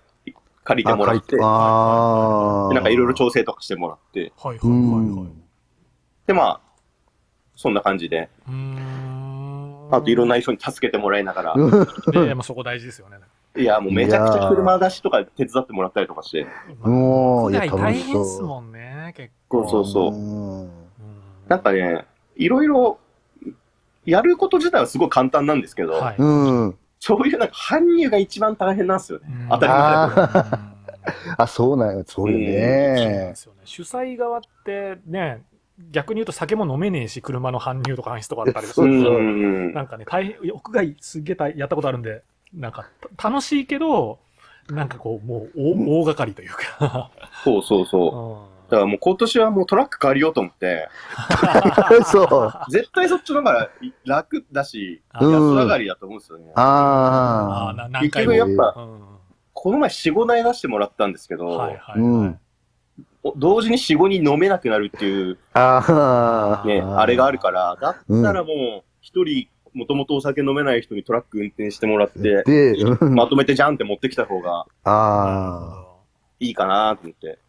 [0.68, 2.74] 借りてあ、もらって、でああ。
[2.74, 4.58] なんかいろいろ調整とかしてもらって、はい。
[4.58, 4.68] はい。
[4.68, 4.80] うはい。
[4.82, 5.16] ん。
[5.16, 5.30] はい。
[6.28, 6.60] で、まあ、
[7.56, 9.88] そんな感じで、うーん。
[9.90, 11.56] あといろんな人に助けてもらいながら、
[12.12, 13.18] で、まあそこ大事ですよね。
[13.56, 16.46] いや、もうめちゃくちゃ車出しとか手伝ってもらったりとかして、
[16.84, 19.62] もう、いや、大変っすそもんね、結そ構。
[19.62, 21.50] うそうそう。
[21.50, 23.00] なんかね、いろいろ、
[24.06, 26.16] やること自体はすごい簡単なんですけど、はい。
[26.18, 26.78] うん。
[27.00, 29.26] そういうなんか搬入が一番大変なんですよね。
[29.30, 30.22] うん当たり前だけど。
[30.58, 30.78] あ
[31.44, 33.32] あ、そうなんよ、そうよね。
[33.36, 33.62] すよね。
[33.64, 35.44] 主催側ってね、
[35.92, 39.74] 逆に言うと酒も飲めねえし、車の搬入とか搬出とかあったりすると、ん。
[39.74, 44.20] なんかね、大変、屋外すっげえ大やったことあるんで、なんかた楽しいけど、
[44.70, 47.12] なんかこう、もう大大掛かりというか。
[47.44, 48.52] そうそうそう。
[48.52, 50.90] うんだからもう今年はもうトラック借りようと思って、
[52.06, 52.72] そう。
[52.72, 53.70] 絶対そっちの方が
[54.06, 56.52] 楽だし、あうん安上がりだと思うんですよね。
[56.56, 57.70] ああ。
[57.70, 58.32] あな何回も。
[58.34, 59.02] 結局やっぱうん
[59.60, 62.40] この前4、5台出してもらったんですけど、はいはい、うはいん。
[63.24, 66.68] お同時に4、5人飲めなくなるっていうああ。
[66.68, 75.86] ね、あれがあるから、だうんったらもう一人、もともとお酒飲めない人にトラック運転してもらって、で、うんまとめてジャンって持ってきた方がああ。
[76.40, 77.40] いいかなと思って。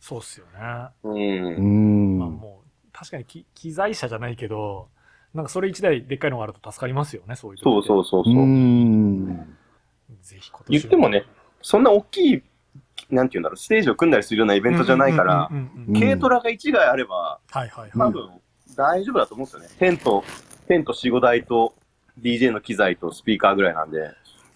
[0.00, 0.88] そうっすよね。
[1.02, 1.10] う。
[1.10, 2.18] うんん。
[2.18, 4.88] まあもう、確かにき機材車じゃないけど、
[5.34, 8.34] なんかそれ一台でっかいのがあると助かりますよね、そういうそうそうそうそう。
[8.34, 9.56] うん。
[10.22, 11.24] ぜひ今年は言ってもね、
[11.62, 12.42] そんな大きい
[13.10, 15.50] なんていうんだろう、ステージを組んだりするようなイベントじゃないから
[15.94, 17.90] 軽トラが1台あれば、はいはいはい。
[17.92, 18.30] 多分
[18.76, 19.68] 大丈夫だと思うんですよね。
[19.78, 20.24] テント、
[20.68, 21.74] テント4、5台と
[22.20, 24.10] DJ の機材とスピーカーぐらいなんで。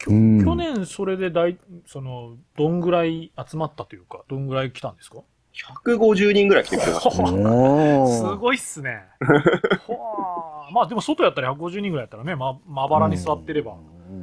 [0.09, 5.19] うん去年それで大、その、どんぐらい集まったというか、どんぐらい来たんですか
[5.85, 7.11] ？150人ぐらい来てくれました。
[8.31, 9.03] すごいっすね。
[9.89, 13.77] はあまあでも外やったら150人ぐらいやったらね、ま、まばらに座ってれば、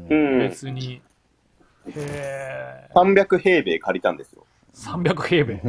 [0.09, 0.39] うん。
[0.39, 1.01] 別に。
[1.89, 2.89] へえ。
[2.95, 4.45] 300平米借りたんですよ。
[4.73, 5.61] 300平米。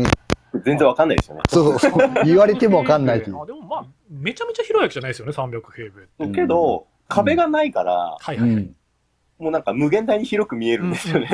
[0.64, 1.42] 全然わかんないですよね。
[1.48, 1.92] そうそう。
[2.24, 3.22] 言われてもわかんないし。
[3.30, 6.08] あでもまあ、めちゃめちゃ広いわけじゃないですよね、300平米。
[6.20, 8.70] うんけど、壁がないから、うはいはいはい。
[9.40, 9.42] ん。
[9.42, 11.28] もうなんか無限大に広く見えるんですよね。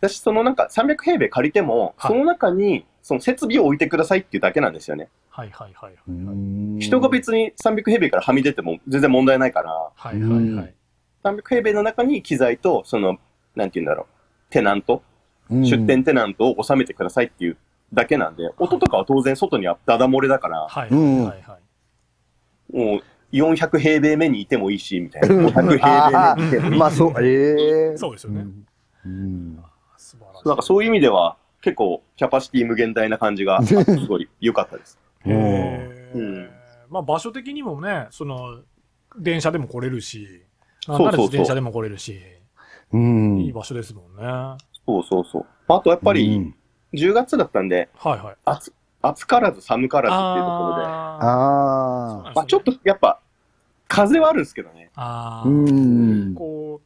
[0.00, 5.08] 私、そのなんか300平米借りても、はいその中にその設備を置いてくださいっていうだけなんですよね。
[5.28, 5.94] はいはいはい
[6.80, 10.74] 人が別に300平米からはみ出ても全然問題ないから、はいはいはい。
[11.22, 13.18] 300平米の中に機材と、その、
[13.54, 14.06] なんて言うんだろ
[14.48, 15.02] う、テナント、
[15.50, 17.58] うん出店テナントを収めてくださいっていう
[17.92, 21.58] だけなんで、音とかは当然外にはダダ漏れだから、はいうんはいは
[22.72, 22.76] い。
[22.76, 23.02] もう
[23.38, 25.28] 400平米目にいてもいいし、みたいな。
[25.28, 26.74] 500平米あ目にいてもいいし。
[26.74, 28.46] ーまあそう、ええそうですよね。
[29.06, 29.64] うん。
[29.96, 30.48] 素晴らしい。
[30.48, 33.74] なんかそういう意味では、結構キャパシティ無限大な感じが、 す
[34.06, 34.98] ごい良かったです。
[35.24, 36.50] へーうん
[36.90, 38.60] まあ場所的にもね、その、
[39.18, 40.42] 電車でも来れるし、
[40.86, 42.20] なんならそうそうそう自転車でも来れるし、
[42.92, 43.40] うん。
[43.40, 44.22] いい場所ですもんね。
[44.24, 45.46] はそうそうそう。
[45.68, 46.54] あとやっぱうり、ん
[46.92, 48.36] 10月だったんで、いはい。
[48.44, 52.32] 暑、暑からず寒からずっていうところで、あああ。
[52.36, 53.20] まあちょっとやっぱ、
[53.88, 54.90] 風はあるんですけどね。
[54.94, 56.34] あうーん。
[56.34, 56.80] こ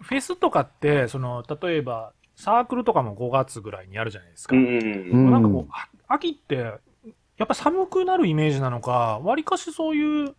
[0.00, 4.56] う、フェスとかって、その、例えば、サークルとかも5月ぐらいにやるじゃないですか。
[4.56, 4.66] うん。
[4.66, 10.34] うんなんかこう、あ秋って、やっぱ寒くなるイメージなのか、わりかしそういう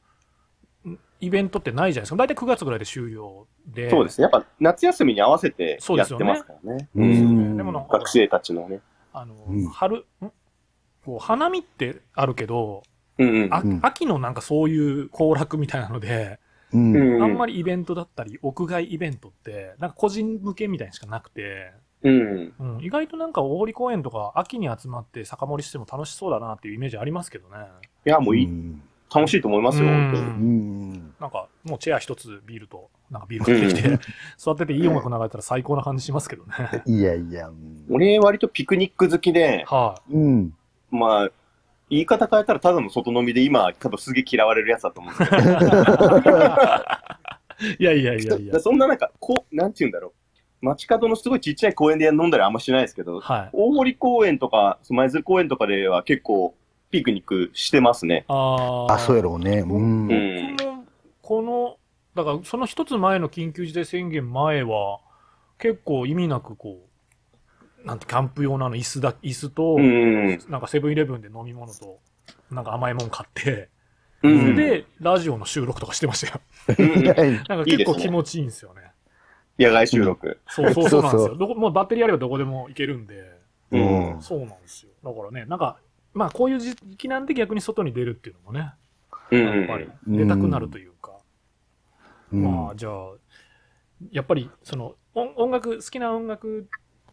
[0.89, 2.15] んイベントってないじゃないですか。
[2.17, 3.89] 大体9月ぐらいで終了で。
[3.89, 4.23] そうですね。
[4.23, 6.89] やっぱ夏休みに合わせてやってますからね。
[6.95, 7.57] うんですよね。
[7.57, 8.81] でもなんか、学生たちのね。
[9.13, 10.31] あの、うん春、ん？
[11.05, 13.49] こう花見ってあるけど、うんうん。
[13.51, 16.39] あうん秋のなんかそういう行楽みたいなので、
[16.73, 16.95] うん。
[16.95, 21.73] うんあんまりイベントだったり、屋外イベントって、なんか個人向けみたいにしかなくて、
[22.03, 22.53] うん。
[22.59, 27.57] うん、意外となんか大堀公園とか秋に集まって酒盛りしても楽しそうだなっていうイメージありますけどね。
[28.05, 28.81] いや、もういい、ん
[29.13, 30.23] 楽しいと思いますよ、うん本当に。
[30.23, 31.13] うん。
[31.19, 33.99] なんかもうチェア一つビールと、なんかビール買ってきて、
[34.37, 36.83] 座ってていい音楽流れたら最高な感じしますけどね。
[36.85, 37.49] いやいや。
[37.49, 40.53] うん俺、割とピクニック好きで、はうん。
[40.89, 41.29] まあ、
[41.89, 45.43] 言い方変えたらただの外飲みで今、多分すげえ嫌われるやつだと思うんですけど。
[45.43, 45.53] い。
[47.79, 48.59] いやいやいやいや。
[48.59, 50.65] そんななんか、こう、なんて言うんだろう。
[50.65, 53.49] 街角のすごいちっちゃい公園で飲んだりあんましないですけど、はい。
[53.51, 56.55] 大堀公園とか、舞鶴公園とかでは結構
[56.89, 58.25] ピクニックしてますね。
[58.27, 59.59] あーあ、そうやろうね。
[59.59, 60.07] うん。
[60.07, 60.55] うん
[61.21, 61.77] この、
[62.15, 64.99] だからその一つ前の緊急事態宣言前は、
[65.57, 66.89] 結構意味なくこう、
[67.83, 70.39] なんてキャンプ用のあの椅子だ、椅子と、うん。
[70.47, 71.99] なんかセブンイレブンで飲み物と、
[72.51, 73.69] なんか甘いもん買って、
[74.23, 74.47] そうん。
[74.47, 76.41] れでラジオの収録とかしてましたよ。
[76.77, 77.03] うん
[77.47, 78.91] なんか結構気持ちいいんですよね。
[79.57, 80.39] 野外収録。
[80.47, 81.35] そうそうそうなんですよ。
[81.35, 83.39] どこもうバッテリーあればどこでも行けるんで、
[83.71, 84.19] ううんん。
[84.21, 84.91] そうなんですよ。
[85.03, 85.77] だからね、なんか、
[86.13, 88.73] まあこういう時期なんで逆に外に出るっていうのもね、
[89.31, 89.43] うん。
[89.43, 91.13] やっぱり出たくなるというか、
[92.31, 92.93] うんまあじゃあ、
[94.11, 96.67] やっぱりその音音楽、好きな音楽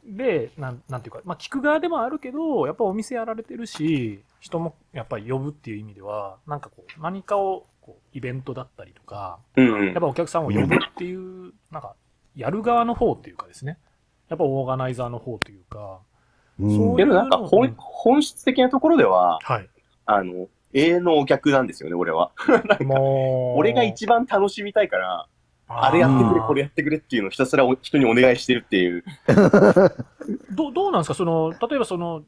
[0.04, 11.94] で、なんなんていうか、まあ聞く側でもあるけど、やっぱお店やられてるし、人もやっぱり呼ぶっていう意味では、なんかこう、何かをこうイベントだったりとか、うんやっぱお客さんを呼ぶっていう、なんか、
[12.36, 13.78] やる側の方っていうかですね、
[14.28, 16.00] やっぱオーガナイザーの方というか、
[16.58, 16.76] うん。
[16.76, 17.46] そうけどなんかうん。
[17.48, 19.68] 本本質的なところでは、はい。
[20.06, 22.32] あの、永遠のお客なんですよね、俺は。
[22.80, 25.26] もう、俺が一番楽しみたいから、
[25.72, 29.04] あれやってくれ、これやってくれっていうのをひたすらお 人にお願いしてるっていう。
[30.52, 31.14] どどうなんですか？
[31.14, 32.22] その、例えばその、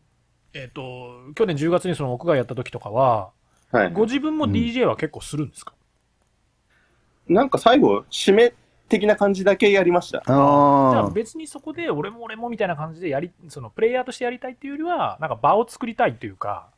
[0.55, 3.31] えっ、と、去年10月にその屋外やった時とかは、
[3.72, 3.92] はい。
[3.92, 5.72] ご自分もうん DJ は結構するんですか、
[7.26, 8.52] なんか最後、締め
[8.88, 10.22] 的な感じだけやりました。
[10.26, 16.68] じゃああ別にそこで俺も俺もみたいな感じでやり、そのプレイヤーとしてやりたいっていうよりは、なんか場を作りたいっていうか、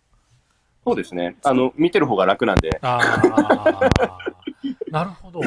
[0.86, 1.36] そうですね。
[1.42, 2.78] あの、見てる方が楽なんで。
[2.82, 4.18] ああ、
[4.90, 5.40] なるほど。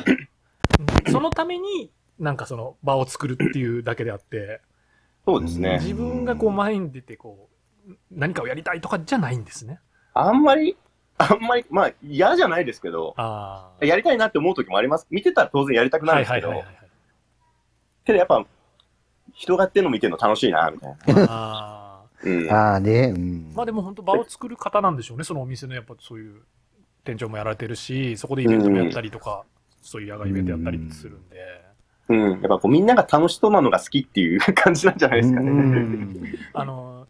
[0.80, 4.62] うんそのために、なんかその場を作るっていうだけであって、
[5.26, 5.80] そうですね。
[5.82, 7.50] 自分がこう前に出てこ
[7.88, 9.80] う、何かをやりたいとかじゃないんですね。
[10.14, 10.78] あんまり、
[11.18, 13.86] あんまり、まあ嫌じゃないですけど、ああ。
[13.86, 15.08] やりたいなって思う時もあります。
[15.10, 16.64] 見てたら当然やりたくなるんですけど、
[18.06, 18.46] けどやっぱ、
[19.34, 21.24] 人がやってるの見てるの楽しいな、みたいな。
[21.24, 22.08] ああ。
[22.24, 22.52] うん。
[22.52, 23.14] ああね。
[23.16, 26.42] うんまあでも本当場を作る方なんでしょうね、そのお店のやっぱそういう
[27.04, 29.44] 店長もやられてるし、そこでイベントもやったりとか、
[29.88, 31.38] そういう野外イベントやったりするんで。
[32.10, 32.32] うん。
[32.32, 36.34] やっぱこうみんなが楽しそうなのが好きっていう感じなんじゃないですかね。
[36.54, 37.08] あの、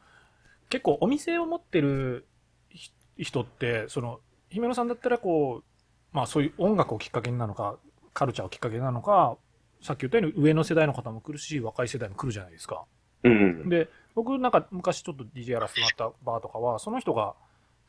[0.70, 2.28] 結構お店を持ってる
[2.70, 7.78] ひ人って、その、姫野さんだったらこう、まあそういう音楽をきっかけになのか、
[8.13, 9.38] カルチャーをきっかけになのか、
[9.82, 12.86] さっき言ったように上の世代の方も来るし、若い世代も来るじゃないですか。
[13.24, 13.70] うん。
[13.70, 17.34] で、僕なんか昔ちょっと DJ やらせてもらったバーとかは、その人が、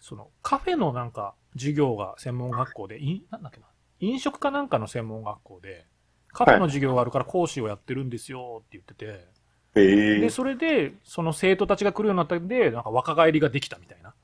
[0.01, 3.66] そのカフェのなんか授業が専門学校で、いなんだっけな、
[4.00, 5.87] 飲食かなんかの専門学校で、
[6.32, 9.26] カフェの授業があるから講師をやってるんですよって言ってて、
[9.74, 14.14] で、それで、その生徒たちが来るようになったんで、なんか若返りができたみたいな。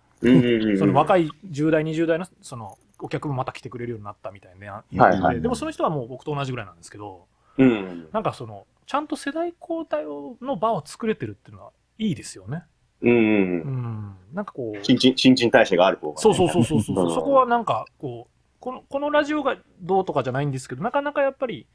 [0.79, 7.27] その若い10代、20代の、その、お客もまた来てくれるようになったみたいな、はいはいでもその人はもう僕と同じぐらいなんですけど、
[7.59, 8.09] うん。
[8.13, 10.05] なんかその、ちゃんと世代交代
[10.41, 12.65] の場を作れてるっていうのはいいですよね。
[13.03, 13.13] うんう。
[13.13, 14.17] うんん。
[14.33, 16.21] なんかこう、新陳、新陳代謝がある方がね。
[16.21, 17.05] そうそうそうそうそう。
[17.07, 18.34] うんそこはなんか、こう、
[18.65, 21.67] この、このラジオがどうとかじゃないんですけど、なかなかやっぱり、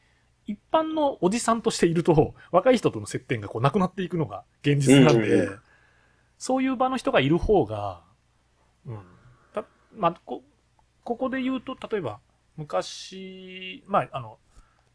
[0.48, 5.62] 一般のおじさんとしていると、 若い人との接点がこうなくなっていくのが現実なんで、うんうんう
[6.40, 8.02] そういう場の人がいる方が、
[8.88, 9.00] うん。
[9.54, 10.42] たまあ、こ、
[11.04, 12.22] ここで言うと、例えば、
[12.58, 14.40] 昔、まあ、あの、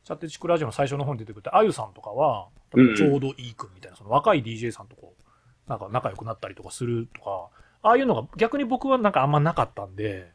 [0.02, 2.48] チャッテチクラジオの最初の方に出てくれたあゆさんとかは、
[2.96, 7.50] ちょうどいいくんみたいな、その若い DJ さんとこう、なんか仲良くなったりとかするとか、
[7.82, 10.26] ああいうのが逆に僕はなんかあんまなかったんで、うん。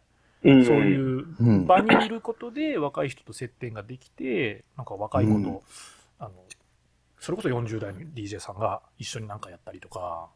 [0.43, 5.59] そういううん場にいることで若い人と接点ができて、なんか若い子と、うん
[6.19, 6.31] あの、
[7.19, 10.29] それこそ40代の DJ さんが一緒になんかやったりとか、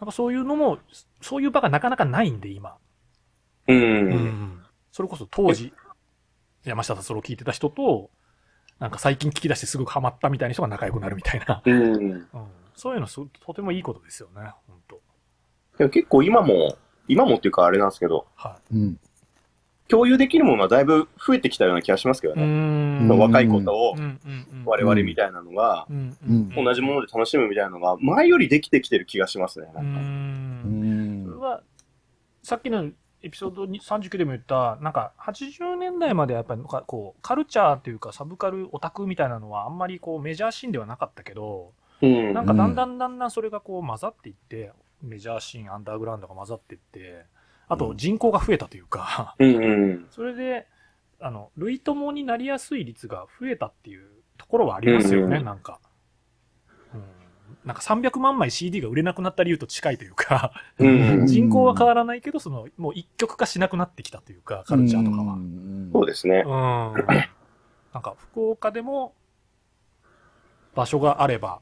[0.00, 0.78] なんかそういうのも、
[1.20, 2.76] そういう場がなかなかないんで、今。
[3.68, 3.72] う。
[3.72, 5.72] うんんそれこそ当時、
[6.64, 8.10] 山下達郎を聞いてた人と、
[8.78, 11.62] なんか最近聞き出してすぐハマったみたいな人が仲良くなるみたいな。
[11.64, 11.94] うん。
[11.94, 12.26] うん、
[12.74, 15.00] そういうのとてもいいことですよね、本当
[15.78, 16.76] でも結構今も、
[17.08, 18.98] 今もっていうかあれなんですけど、はうん。
[19.92, 23.06] 共有できるものはだいぶ増えてきたような気がしますけどね。
[23.14, 25.86] 若い子とうんうんうん我々みたいなのが、
[26.56, 29.66] 同じもので楽しむみたいなのが、前よりできてきてる気がしますね。
[29.70, 31.62] うなんかそれは、
[32.42, 32.90] さっきの
[33.22, 42.32] エピソードに39でも言った、なんか80年代までやっぱりなんかこう、カルチャーというかサブカルオタクみたいなのはあんまりこうメジャーシーンではなかったけど、うん。
[42.32, 47.26] なんかだんだんだんだんそれがこう混ざっていって、メジャーシーン、アンダーグラウンドが混ざっていって、
[47.68, 49.34] あと人口が増えたというか。
[50.10, 50.66] それで、
[51.20, 55.80] あの、類友になりやすい率が増えたっていうところはありますよね、うんなんか。
[56.94, 57.02] うん。
[57.64, 65.34] なんか300万枚 CD が売れなくなった理由と近いというか、うん人口は変わらないけど、その、もう一極化しなくなってきたというか、カルチャーとかは。
[65.34, 66.50] うんそうですねうん。。
[66.50, 69.14] なんか、福岡でも、
[70.74, 71.60] 場所があれば、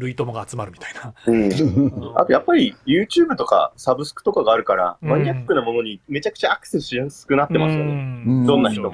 [0.00, 1.14] 類友が集まるみたいな。
[1.26, 2.16] うん。
[2.16, 8.24] あとやっぱり YouTube とかサブスクとかがあるから、うんマニアックなものにめちゃくちゃアクセスしやすくなってますよね。
[8.24, 8.92] ねどんな人も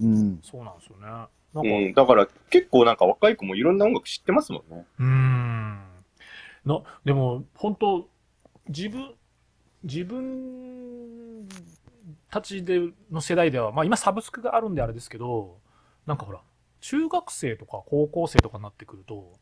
[0.00, 0.40] うん。
[0.42, 1.06] そうなんですよね。
[1.06, 1.28] なんか、
[1.62, 1.94] うん。
[1.94, 4.84] だから結構なんか若い子もいろんな音楽知ってますもんね。
[4.98, 5.84] うーん。
[6.64, 8.08] な、でも、本当
[8.68, 9.12] 自分、
[9.82, 11.46] 自分
[12.30, 15.58] たちでの世代では、まあ今サブスクがあるんであれですけど、
[16.06, 16.40] なんかほら、
[16.80, 19.32] 中学生とか高校生とかになってくると、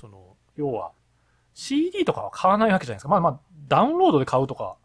[0.00, 0.92] その、要は、
[1.54, 3.08] CD とかは買わないわけじゃないですか。
[3.08, 4.76] まあまあ、ダウンロードで買うとか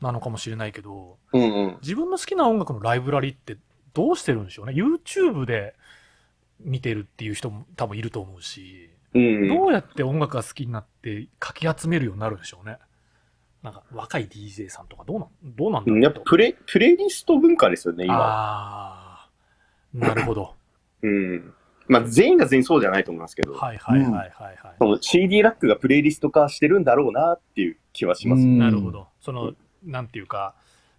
[0.00, 1.78] なのかもしれないけど、うんうん。
[1.80, 3.56] 自分の好きな音楽のライブラリって
[3.94, 4.72] どうしてるんでしょうね。
[4.72, 5.74] YouTube で
[6.60, 9.48] 見てるっていう人も多分いると思うし、うん。
[9.48, 12.78] どうやって音楽が好きになってかき集めるようになるんでしょうね。
[13.62, 18.16] なんか若い DJ さんとかどうなん、どうなんだろううんやっぱプレ、プレイリスト文化ですよね、今。
[18.16, 19.28] ああ、
[19.94, 20.54] なるほど。
[21.02, 21.54] うん。
[21.92, 24.56] まあ全員が全員そうじゃないと思いますけど、はいはいはいはいはい。
[24.78, 28.42] その CD ラックがプレイリスト化してるんだろうなっていう気はします。
[28.42, 29.08] うんなるほど。
[29.20, 29.52] その、
[29.84, 30.54] なんていうか、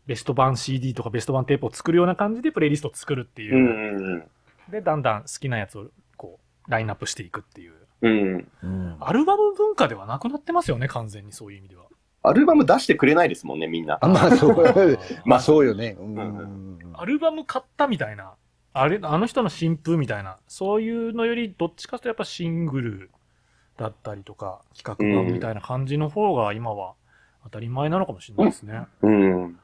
[0.05, 3.59] ベスト版 CD とかベスト版テープを作るような感じでプレイリストを作るっていうう。
[3.59, 4.23] んうん
[4.69, 7.73] で、だんだん好きなやつをこう、ラインナップしていくっていう。
[8.01, 8.47] うん。
[8.99, 11.85] アルバム文化ではなくなってますよね、完全にそういう意味では。
[12.21, 13.97] アルバム出してくれないですもんね、みんな。
[14.01, 14.55] あまあ、そう。
[15.25, 15.97] まあ、あそうよね。
[15.99, 18.33] うんうんアルバム買ったみたいな、
[18.73, 23.11] あれ、あの人の新風みたいな、そういうのより、どっちかというとやっぱシングル
[23.77, 26.95] だったりとか、企画版みたいな感じの方が今は
[27.43, 28.87] 当たり前なのかもしれないですね。
[29.01, 29.43] うん。
[29.43, 29.59] うん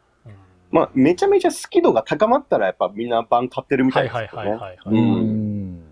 [0.71, 4.49] まあ、めちゃめちゃ好き度が高まったら、やっぱみんな版買ってるみたはいいですよね。
[4.51, 5.23] はいはいはい、うはい。
[5.23, 5.83] ん。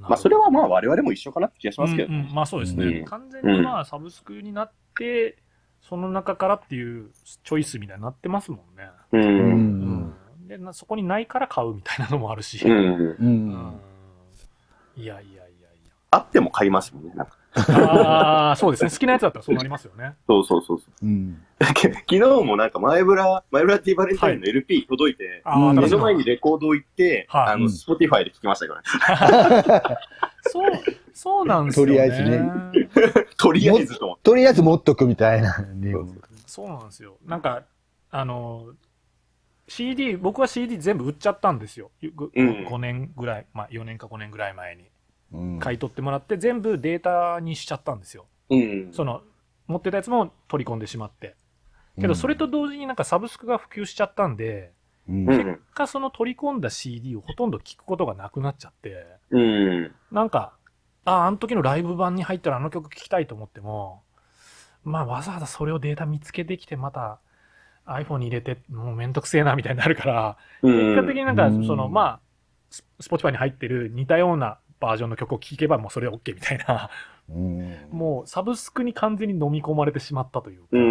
[0.00, 2.14] まあ、それはまあ、我々も一緒かなって気がしますけどね。
[2.14, 2.84] うんうんまあそうですね。
[2.84, 5.38] うん完全にまあサブスクになって、
[5.80, 8.90] その中からっていうチョイスみたいになってますもんね。
[9.12, 9.16] う。
[9.16, 10.14] うんん。
[10.48, 12.64] でなそこにないから買うみたいなのもあるし。
[12.64, 12.72] うん。
[12.72, 13.80] ううんん。
[14.96, 15.48] いやいやいやいや。
[16.10, 17.12] あっても買いますもんね。
[17.14, 18.90] なんかああ、そうですね。
[18.90, 20.14] 好きなやつだったらそうなりますよね。
[20.26, 21.06] そうそうそうそう。
[21.06, 21.42] うん。
[21.60, 29.98] 昨日もなんかマイブラ、マイブラッディバレンタインの LP 届いて、ああ、うん目の新しいの前にレコードを行って、はいあの、うんスポティファイで聴きましたけどね。
[30.42, 30.70] そう、
[31.12, 31.92] そうなんですよね。
[31.92, 32.42] とりあえずね
[33.36, 34.18] とりあえずと。
[34.22, 35.94] とりあえず持っとくみたいな、ね。
[36.46, 37.16] そうなんですよ。
[37.26, 37.62] なんか、
[38.10, 38.66] あの、
[39.68, 41.90] CD、僕は CD 全部売っちゃったんですよ。
[42.14, 44.90] ぐうん5年ぐらい、まあ4年か5年ぐらい前に
[45.32, 48.26] うん買い取ってもらって、全部データにしちゃったんですよ。
[48.50, 48.92] うん。
[48.92, 49.22] その、
[49.66, 51.36] 持ってたやつも取り込んでしまって。
[52.00, 54.72] けど、それと同時になんかサブスクが普及しちゃったんで、
[55.06, 59.94] 結果その取り込んだ CD をほとんど聞くことがなくなっちゃって、うん。
[60.10, 60.54] なんか、
[61.04, 64.02] ああ、あの時のライブ版に入ったらあの曲聴きたいと思っても、
[64.84, 67.20] まあわざわざそれをデータ見つけてきてまた
[67.88, 70.94] iPhone に入れてもうめんどくせえなみたいになるから、うん。
[70.94, 72.20] 結果的になんかうんそのまあ、
[72.70, 76.90] ス Spotify に入ってる似たようなバージョンの曲を聴けばもうそれで OK みたいな、
[77.28, 80.82] うん、もうサブスクに完全に飲み込まれてしまったというか、うん。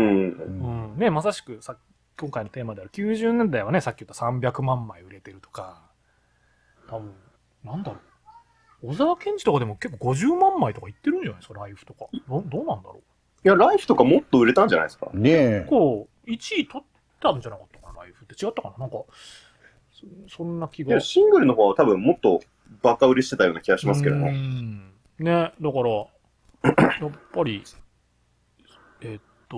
[0.90, 1.78] うんね、まさしくさ
[2.20, 5.84] 今回のテーマである90年代はね、さっき言った300万枚売れてるとか、
[6.90, 7.14] 多分、
[7.64, 8.00] なんだろ
[8.82, 8.88] う。
[8.90, 12.08] 小沢健二とかでも結構50万枚とかいってるんじゃないですか、ライフとか。
[12.28, 13.02] どどうなんだろ
[13.46, 15.10] いや、ライフとかもっと売れたんじゃないですか。
[15.14, 15.60] ねえう。
[15.62, 15.70] 結。
[15.70, 16.88] 構、1位取っ
[17.20, 18.34] たんじゃなかったかな、ライフって。
[18.34, 18.98] 違ったかななんか、
[19.92, 20.92] そそんな気が。
[20.92, 22.42] いや、シングルの方は多分もっと
[22.82, 24.32] バカ売りしてたような気がしますけどうね。
[24.32, 25.90] んね、だから、
[27.02, 27.64] やっぱり、
[29.02, 29.58] えっと、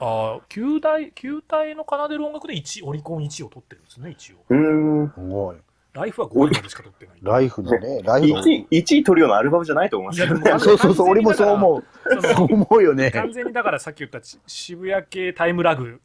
[0.00, 4.36] あ旧大、旧大の奏でる音楽で1、オリコン1位を取ってるんですね、一応。
[4.48, 5.12] うーん。
[5.12, 5.56] すごい。
[5.94, 7.18] ライフは5位までしか取ってない。
[7.22, 8.42] ライフのね、ライフの。
[8.42, 11.84] 1位、1位取るようなアルバムじゃないと思いますけどねそうそうそう、俺もそう思う。
[12.22, 13.10] そう思うよね。
[13.10, 16.00] 完全にだからさっき言ったち渋谷系タイムラグ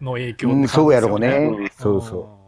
[0.00, 1.28] の影響って感じうん、ですよそうやろううね
[1.66, 1.70] ん。
[1.70, 2.38] そうそ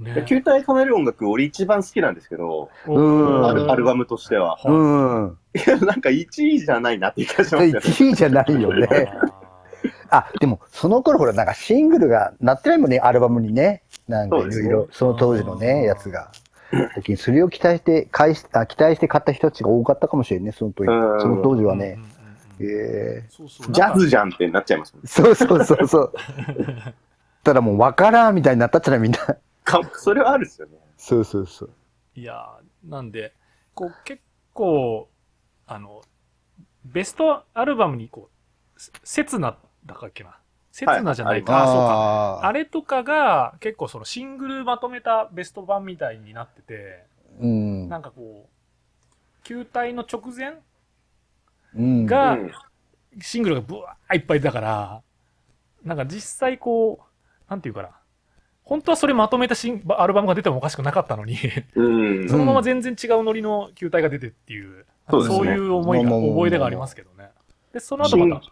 [0.00, 0.04] うん。
[0.06, 4.58] ね球体奏でる音楽、俺一番好きなんですけど、うんアルアルバムとしては。
[4.64, 4.72] う。
[4.72, 5.38] うん。
[5.54, 7.78] いや、なんか1位じゃないなっていう気がしますよね。
[7.78, 8.88] 1位じゃないよね。
[10.10, 13.82] あ、でも、その頃ほら、なんかシングルがなってないもんね、アルバムにね。
[14.08, 16.30] なんかいろいろ、その当時のね、やつが。
[16.72, 20.88] だけどそれを期待して、買いしあ期待して買った人たちが多かったかもしれんね、その時。
[20.88, 21.98] うんその当時はうんね。
[22.58, 25.08] ええそうそうジャズじゃんってなっちゃいますもんね。
[25.08, 26.12] そうそうそうそう。
[27.44, 29.18] ただもう分からんみたいになったっちゃな、みんな。
[29.64, 30.78] かそれはあるっすよね。
[30.96, 31.70] そうそうそう。
[32.14, 33.34] いやーなんで、
[33.74, 35.08] こう結構、
[35.66, 36.00] あの、
[36.84, 40.36] ベストアルバムにこう、せ刹那だかっけな。
[40.72, 41.62] 刹那じゃないか。
[41.62, 41.82] あそうか。
[42.42, 47.04] ああれとかが結構そのシングルまとめたベスト版みたいになってて、
[47.40, 47.88] うん。
[47.88, 50.58] なんかこう、球体の直前
[51.74, 52.06] うん。
[52.06, 52.50] がうん
[53.20, 55.02] シングルがブワーいっぱいだから、
[55.84, 57.90] なんか実際こう、なんていうかな。
[58.62, 61.38] 本当はそれまとめたシンアルバムが出てもおかしくなかったのに、
[61.76, 62.28] うん。
[62.28, 67.30] そのまま全然違うノリの球体が出てっていう、そういう思いが、まあまあまあ覚え出がありますけどね。
[67.72, 68.46] で、その後また、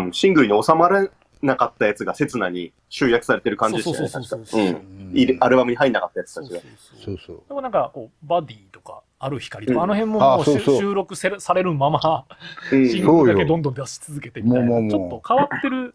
[0.00, 1.08] うん、シングルに収まら
[1.42, 4.08] なかったやつが刹那に集約されてる感じでしたね。
[4.08, 6.60] そうそうそう確かそうアルバムに入んなかったやつたちが。
[7.04, 7.42] そうそう。
[7.48, 12.24] でもなんかこう、バディとか、ある光とか、うんあの辺ももう収録せるされるまま、
[12.72, 15.94] うんシングルだけどんどん出し続けてみたいな、ちょっと変わってる。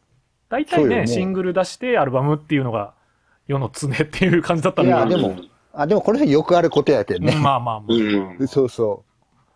[0.50, 2.94] 大体ね、シングル出してアルバムっていうのが
[3.48, 5.36] 世の常っていう感じだったんいや、で、でも、
[5.74, 7.36] あ、でもこれよくあることやけんね。
[7.36, 7.96] まあまあまあ。
[7.96, 8.48] うん。
[8.48, 9.07] そうそう。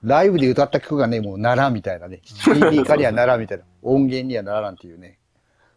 [0.03, 2.21] ライブで歌った曲がね、もうならんみたいなね。
[2.23, 3.63] CD 化にはならんみたいな。
[3.81, 5.19] 音源にはならんっていうね。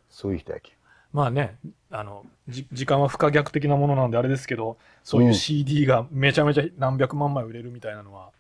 [0.08, 0.74] そういう人やけん。
[1.12, 1.58] まあね、
[1.90, 8.30] あの、じ時間は不可逆的なものなんであれですけど、そういううん CD がめちゃめちゃ何百万枚売れるみたいなのは、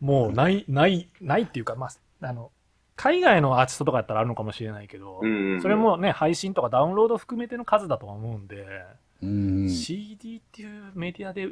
[0.00, 2.50] もうない、ない、ないっていうか、まあ、あの、
[2.96, 8.66] 海外のアーティストとかやったらあるのかもしれないけど、うんそれ、もね、配信とかダウンロード含めての数だとは思うんで、
[9.22, 9.68] うん。
[9.68, 11.50] CD っていうメディアで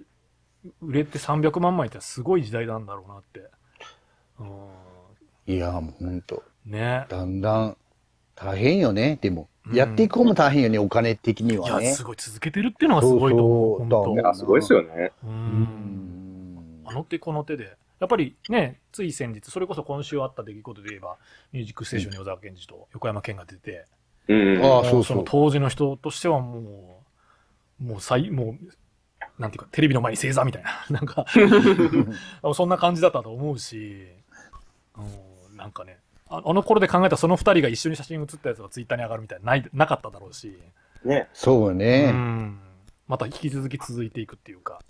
[0.80, 3.50] 売れて300万枚ってすごい時代なんだろうなって。
[4.42, 4.72] うん
[5.54, 6.42] いや、もうほんと。
[6.64, 7.04] ね。
[7.08, 7.76] だんだん、
[8.34, 9.18] 大変よね。
[9.20, 12.02] でも、うんやっていく方も大変よね、お金的にいや、はねす。
[12.02, 13.78] ごい続けてるっていうのがすごいと思う。
[13.78, 15.12] そうそうすごいですよね。
[16.84, 17.76] あの手この手で。
[18.00, 21.18] やっぱりね、つい先日、それこそ今週あった出来事で言えば、
[21.52, 23.84] ミュージックステーションに小沢健二と横山健が出て、
[24.26, 24.64] うん。
[24.64, 27.00] ああそうもその当時の人としてはも
[27.80, 31.26] う、もう最、もう、なんていうか、テレビの前に正座みたいな、なんか、
[32.54, 34.08] そんな感じだったと思うし、
[34.96, 40.58] うん、なんかね、ああの頃で考えたらその二人が一緒に写真写ったやつがツイッターに上がるみたいなないなかっただろうし、
[41.04, 41.28] ね。
[41.32, 42.10] うそうね。
[42.10, 42.58] ん、
[43.08, 44.80] また引き続き続いていくっていうか、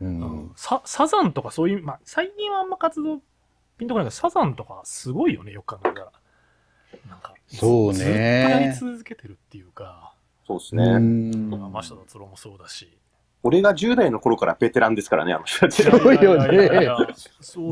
[0.00, 0.52] ううんん。
[0.56, 3.20] ササザンとかそういう、まあ、最近はあんま活動
[3.78, 6.12] ピンとこないけど、サザンとかすごいよね、よく考えたら。
[7.08, 10.14] なんか、そうねずずっとやり続けてるっていうか、
[10.46, 10.98] そうですうね。
[10.98, 12.98] んまあ真下達郎もそうだし、
[13.44, 15.82] 俺が10代の頃からベテランですからね、あの人たち。
[15.82, 16.68] すごいよね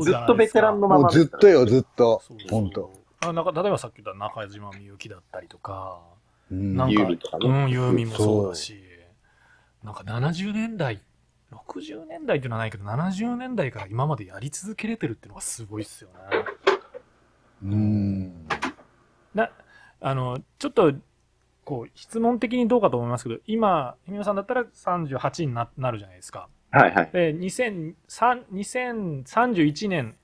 [0.01, 2.93] ずっとベテランのまもまうずっとよ、ずっと本当。
[3.21, 5.99] あなんか例えばさっき言った中島みゆきだったりとか、
[6.51, 8.83] うんなんかユーミンとかねうん、ユーミンもそうだし、
[9.83, 11.01] なんか70年代、
[11.51, 16.15] 60年代っていうのはないけど、70年代から今までやり続けれてるっていうのがすごいっすよね。
[17.63, 18.47] うん。
[19.33, 19.49] な、
[20.01, 20.93] あの、ちょっと、
[21.65, 26.49] こう、質問的にどうかと思いますけど、今、ひみのさんだったら38にななるじゃないですか。
[26.71, 27.09] はいはい。
[27.11, 27.93] で、2003
[28.51, 30.15] 2031年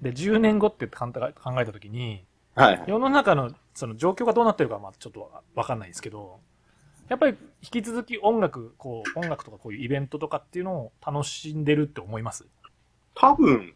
[0.00, 1.32] で10年後って考え
[1.64, 2.88] たときに、はいはい。
[2.88, 6.40] 世の中のその状況がどうなってるかはまあちょっとわわかんないですけど、
[7.08, 12.46] やっぱり引き続き音楽、こう、音楽とかこういうイベントとかっていうのを楽しんでるって思います？
[13.14, 13.74] 多分、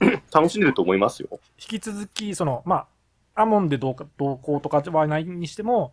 [0.32, 1.28] 楽しんでると思いますよ。
[1.58, 2.86] 引き続き、その、ま
[3.34, 5.92] あ、アモンでどうか、どうこうとかはないにしても、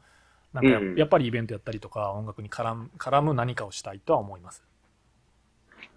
[0.55, 4.63] なんかや,、うんやっぱりイベントやったりとか、音楽に絡む絡む何かをしたいとは思います。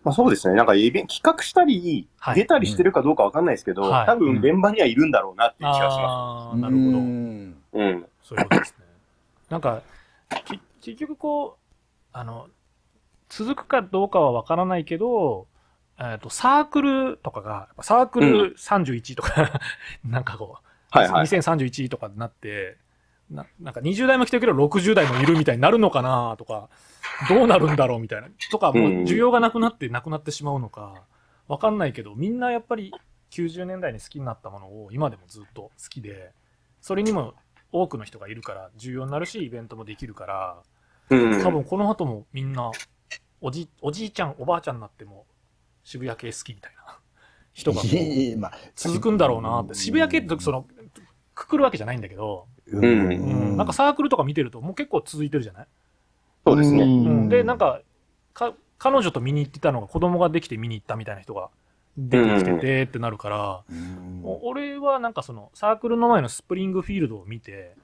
[0.03, 0.57] まあそうですね。
[0.57, 6.99] なんかイベント企画したり、はい出たりしてるかどうかわかんないですけど、はい多分現場にはいるんだろうなっていう気がしまああ、なるほど。
[6.99, 7.79] うんす。
[7.79, 8.07] うん。
[8.23, 8.85] そういうことですね。
[9.49, 9.83] なんか、
[10.45, 11.77] き結局こう、
[12.13, 12.49] あの、
[13.29, 15.47] 続くかどうかはわからないけど、
[16.01, 19.61] えっと、サークルとかが、やっぱサークル31とか、
[20.05, 21.27] なんかこう、はいはい。
[21.27, 22.77] 2031とかになって、
[23.31, 26.69] ななんか20代も来てるけど60代もいるみたいになるのかなとか、
[27.29, 28.29] どうなるんだろうみたいな。
[28.51, 31.03] とか、もう需要がなくなってなくなってしまうのか、
[31.47, 32.93] わかんないけど、みんなやっぱり
[33.31, 36.33] 90年代に好きになったものを今でもずっと好きで、
[36.81, 37.35] それにも
[37.73, 40.63] 多くの人がいるから重要になるし、イベントもできるから、
[41.11, 41.43] うん。
[41.43, 42.71] 多分この後もみんな、
[43.41, 45.27] おじ、おじいちゃん、おばあちゃんになっても
[45.85, 46.99] 渋谷系好きみたいな
[47.53, 47.83] 人が
[48.77, 49.75] 続くんだろうなって。
[49.75, 50.67] 渋谷系ってその、
[51.39, 52.85] くくるわけじゃないんだけど、うん。
[52.85, 53.15] う
[53.55, 55.67] ん、なんかサークルとか見てるともう結構続いてるじゃない、
[56.47, 56.83] そうですね。
[56.83, 57.81] うん、で、なんか
[58.39, 61.51] か、彼女と見に行ってたのが子供ができて見に行ったみたいな人が
[61.97, 64.23] 出てきててってなるから、うん。
[64.25, 67.75] お俺はなんかそのサークルの前のスプリングフィールドを見て、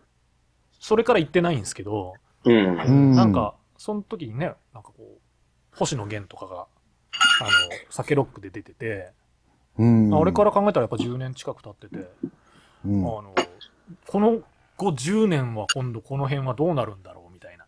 [0.78, 2.78] それから行ってないんですけど、うん。
[2.78, 6.66] うんなんか、その時にね、なんかこう、星野源とかが、
[7.40, 7.50] あの、
[7.90, 9.12] 酒ロックで出てて、
[9.78, 10.14] うん。
[10.14, 12.08] あ俺から考えたらやっぱ10年近く経ってて、
[12.86, 13.34] うんあの、
[14.06, 14.40] この
[14.76, 17.64] 後10年は今度この辺はどうなるんだろうみたいな。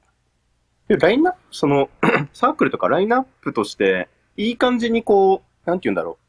[0.89, 1.89] でラインナップ、その、
[2.33, 6.27] サークルとかラインナップとして、いい感じにこう、なんて言うんだろう。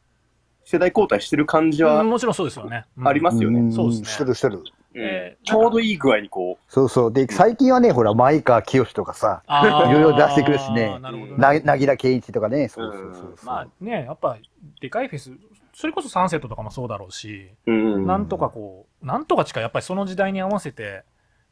[0.70, 2.86] 世代交代してる感じはうんもちろんそうですよね。
[2.98, 3.62] うんありますよね。
[3.62, 4.58] んそうですねしてるしてる。
[4.58, 4.64] うん
[4.96, 7.14] えーちょうどいい具合にこそうそう。
[7.14, 13.46] で、最近はね、ほら、前川清とかさ、いろいろ出してくるしねなるほどねな、なぎら健一とかね、そうそうそうそう。
[13.46, 14.38] まあね、やっぱ、
[14.82, 15.32] でかいフェス、
[15.78, 18.08] それこそサンセットとかもそうだろうし、う、うん。
[18.08, 21.04] なんとかこう、なんとかしかやっぱりその時代に合わせて、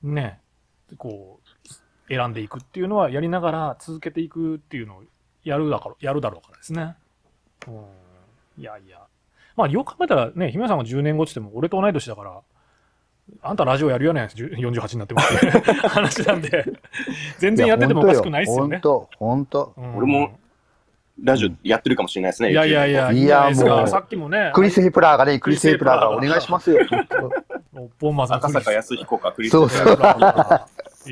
[0.02, 0.40] ね、
[0.98, 1.40] こ
[2.10, 5.04] う、選んでいくっていうのはやりながら続けていくっていうのを
[5.44, 6.96] やるだから、やるだろうからですね。
[7.68, 7.74] うん。
[8.58, 9.02] いやいや。
[9.56, 12.42] まあ、よく考えたらね、姫さんが10年後って言っても俺と同い年だから、
[13.44, 16.66] あんたラジオやるよね、48になってもって 話なんで、
[17.38, 18.78] 全然やっててもおかしくないっすよね。
[18.78, 20.40] 本当本当うん俺も
[21.24, 22.52] ラジオやってるかもしれないですね。
[22.52, 23.52] いやいやいや、いや。
[23.56, 26.80] もうさっきもね、クリス・ヘプラーがね、クリス・ヘプラーがお願いしますよ。
[28.00, 29.90] ボンマさん赤坂康彦かクリスそうそうい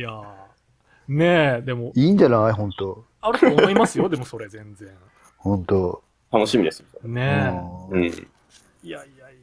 [0.02, 0.24] やー
[1.08, 2.52] ねえ、でも、いいんじゃない？
[2.54, 4.90] 本当あると思いますよ、でもそれ全然。
[5.38, 6.02] 本当
[6.32, 6.84] 楽しみです。
[7.04, 7.54] ね
[7.92, 8.04] ううん。
[8.04, 8.18] いや
[8.84, 9.04] いやい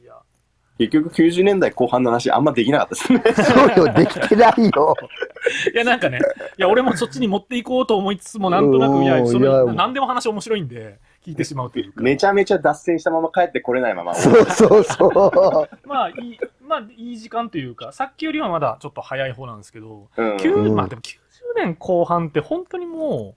[0.89, 3.21] 結局90年代後半の話あんまできなかったですね。
[3.43, 4.95] そうよ、できてないよ。
[5.73, 6.19] いや、なんかね、
[6.57, 12.01] いや、俺もそっちに持っていこうと思いつつも、なんとなく、いや、そいやれ、何でも話面白いんで、聞いてしまうというか。
[12.01, 14.15] めちゃめちゃ脱線したまま帰ってこれないまま。
[14.15, 15.69] そうそうそう。
[15.87, 20.35] まあ、いい、まあ、いい時間というか、さっきよりはまだちょっと早い方なんですけど、うん。
[20.37, 21.17] 9うんまあでも90
[21.55, 23.35] 年後半って本当にも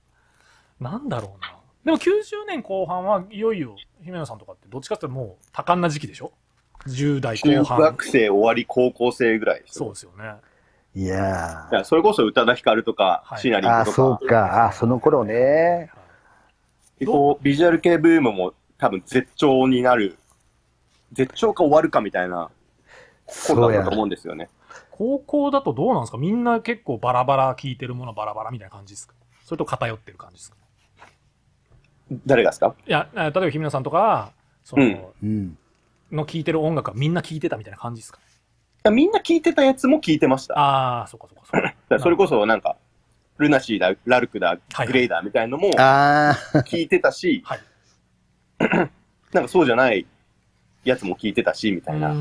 [0.80, 1.54] う、なんだろうな。
[1.84, 6.32] でも90年後半はいよいよ、姫野さんとかってどっちかっていうともう多感な時期でしょ？
[6.86, 7.80] ?10 代中後半。
[7.80, 10.34] 学生終わり高校生ぐらいですそうですよね。
[10.96, 14.66] いやいやそれこそ宇多田ヒカルとか、シナリンとか、そうか。
[14.66, 15.90] あ、その頃ね。
[17.04, 20.16] こうビジュアル系ブームも多分絶頂になる、
[21.12, 22.50] 絶頂か終わるかみたいな
[23.26, 23.94] そうや頃だったと。
[23.96, 24.48] 思うんですよね。
[24.92, 26.18] 高校だとどうなんですか？
[26.18, 29.14] みんな結構バラバラ聞いてるものバラバラみたいな感じですか？
[29.44, 30.56] それと偏ってる感じですか？
[32.24, 32.72] 誰がですか？
[32.86, 34.30] いや、え例えば姫野さんとか、
[34.62, 35.58] その、うんうん。
[36.14, 38.20] の聞いてる音楽はみんな聞いてたみたいな感じですか？
[38.90, 40.58] みんな聞いてたやつも聞いてました。
[40.58, 41.74] ああ、そっかそっかそっか。
[41.88, 42.76] らそれこそなんか、
[43.38, 46.34] ルナシーだ、ラルクだはい、グレイだみたいのもあ
[46.66, 47.60] 聞いてたし、 はい。
[49.32, 50.06] なんかそうじゃない
[50.84, 52.12] やつも聞いてたし、みたいな。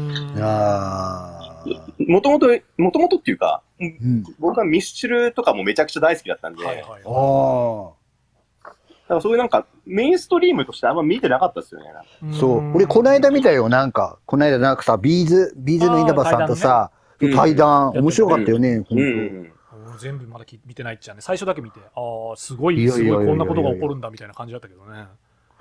[2.07, 4.23] もともと、もともとっていうか、うん。
[4.39, 7.01] 僕はミスチルとかもめちゃくちゃ大好きだったんで、はいはいはい。
[7.01, 7.03] あ
[8.63, 11.87] からそういうなんか、メインストリームとしてあんま見てなかったですよね。
[12.31, 12.75] そう。
[12.75, 14.17] 俺、この間見たよ、なんか。
[14.25, 19.53] この間なんかさ、ビーズ、ビーズの稲葉さんとさ、対談ね対談、うん面白かったよね、本うん
[19.99, 21.21] 全部まだき見てないっちゃね。
[21.21, 25.05] 最初だけ見て、ああ、すごい、すごいこんなことが起こるんだみたいな感じだったけどね。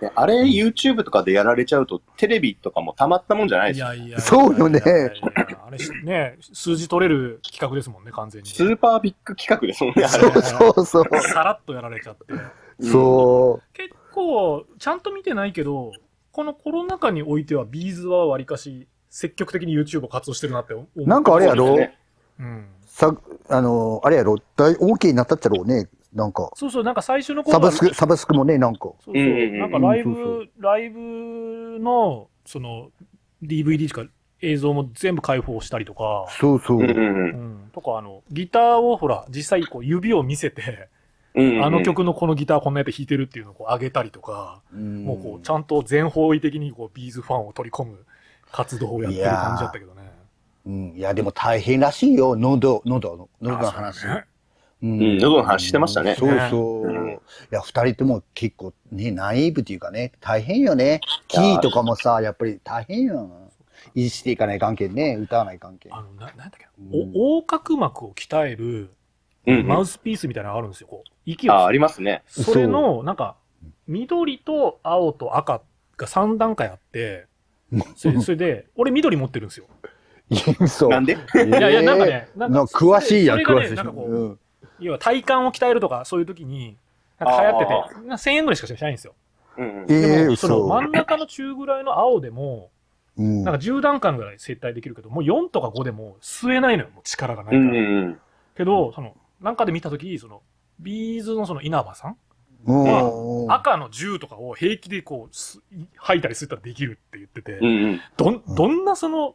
[0.01, 3.87] であれ、YouTube とかでやられちゃうと、テレビとかもたまったもんじゃないですよ。
[3.87, 4.81] いやいやいやそうよね
[5.65, 8.49] あれしね、数字取れる企画ですもんね、完全に。
[8.49, 10.43] スーパービッグ企画ですもんね、あれ。
[10.43, 11.21] そうそうそう。
[11.21, 12.25] さらっとやられちゃって。
[12.85, 15.93] そ結構、ちゃんと見てないけど、
[16.31, 21.03] このコロナ禍においては、ビーズはわりかし、積極的に YouTube を活動してるなって思う。
[21.03, 21.07] う。
[21.07, 21.77] なんかあれやろ？
[21.77, 21.83] そ
[22.39, 22.67] うん。
[22.87, 23.17] さ、
[23.49, 24.39] あの、あれやろ？
[24.57, 25.89] 大、OK になったっちゃろうね。
[26.15, 26.51] なんか。
[26.55, 28.81] そうそう、なんか最初の頃はサブスク、サブスクもね、なんか。
[28.81, 29.15] そうそう。
[29.59, 32.91] なんかライうんそライブの、その、
[33.43, 34.09] DVD とか
[34.41, 36.79] 映像も全部開放したりとか、そうそう。
[36.79, 37.01] うんうんう
[37.33, 37.71] ん。
[37.73, 40.89] とか、あの、ギターをほら、実際こう指を見せて、
[41.35, 41.65] うんうん。
[41.65, 48.05] あの曲のこのギターこんなやつ弾いてるっていうのをこう上げたりとか、もうこう、ちゃんと全方位的にこう、ビーズファンを取り込む
[48.51, 50.13] 活動をやってる感じだったけどね。
[50.67, 50.95] うん。
[50.97, 52.37] いや、でも大変らしいよ。
[52.37, 54.07] 喉、喉の、喉の話。
[54.07, 54.25] あ
[54.83, 56.87] ううん喉の話してましたねそうそう。
[56.87, 61.01] うんいや、二人とも結構ね、ナイーブっていうかね、大変よね。
[61.29, 63.31] キーとかもさ、やっぱり大変よ。
[63.95, 65.89] 維持していかない関係ね、歌わない関係。
[65.93, 68.91] あの、な、なんだっけな、うんお横隔膜を鍛える
[69.47, 70.89] うんうんマウスピースみたいなのがあるんですよ。
[70.89, 72.23] こう、息をあ、ありますね。
[72.27, 73.37] それの、なんか、
[73.87, 75.63] 緑と青と赤
[75.97, 77.27] が3段階あって、
[77.97, 79.67] それ それで、俺緑持ってるんですよ。
[80.31, 80.91] いやそう。
[80.91, 83.75] なんでいいやいや、なんかね、なんか詳しいやん、詳しい。
[83.75, 84.39] なんかこう、うん
[84.79, 86.77] 要は体幹を鍛えるとか、そういう時に、
[87.19, 89.15] なんか流行ってて、1000円ぐらいしかしないんですよ。
[89.57, 92.71] うんでも、その嘘真ん中の中ぐらいの青でも、
[93.17, 97.65] うんなんか10段階ぐらい接待できるけど、もう4とか5でも吸えないのよ、もう力がないから。
[97.65, 98.21] うんうんうん。
[98.57, 100.41] けど、その、なんかで見た時その、
[100.83, 102.17] ビーズのその稲葉さん
[102.67, 105.61] うん赤の銃とかを平気でこう、す
[105.97, 108.01] 吐いたりするったらできるって言ってて、うんうん。
[108.17, 109.35] どん、どんなその、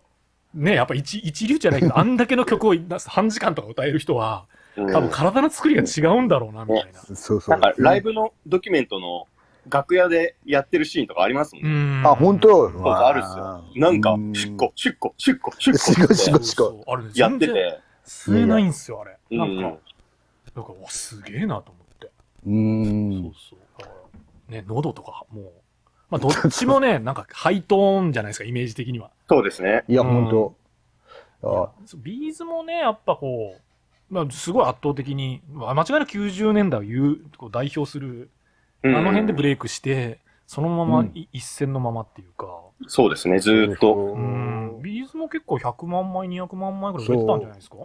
[0.54, 2.76] ね、やっぱ一一流じゃないけど、 あんだけの曲を
[3.08, 4.58] 半時間とか歌える人は、うん
[4.94, 7.00] 多分体の作りが違うんだろうな、みたいな。
[7.00, 7.50] そうそう。
[7.50, 9.28] なんか、ライブのドキュメントの
[9.70, 12.02] 楽屋でやってるシーンとかありますもんね。
[12.04, 12.70] んあ、本当？
[12.70, 13.64] そうあるっすよ。
[13.76, 17.80] なんか、シュッコ、シュッコ、シュッコ、シュッコシュッコシュッコってそうそうあれね、やってて。
[18.06, 19.18] 吸えないんすよ、あれ。
[19.32, 19.80] うんなんか、
[20.58, 22.06] なんか、わ、すげえなと思って。
[22.08, 22.12] う
[22.46, 23.34] そうん。
[23.50, 23.60] そう。
[23.80, 23.92] だか
[24.50, 25.52] らね、喉とか、もう、
[26.10, 29.12] まあ、どっちもね、 なんか、ハイトーンじゃないですか、イメージ的には。
[29.30, 29.84] そうですね。
[29.88, 30.56] いや、うん本当。
[31.44, 33.56] あそうビーズもね、やっぱこ
[34.10, 38.32] う、まあ、すごい圧倒的に、まあ間違いなく90年代を言う、こう代表する、
[38.84, 42.48] あうんの辺でブレイクして、そのままうんい一線のままっていうか、
[42.88, 43.94] そうですね、ずーっと。
[43.94, 47.78] うん、ビーズも結構100万枚、200万枚ぐらい売れてたんじゃないですか？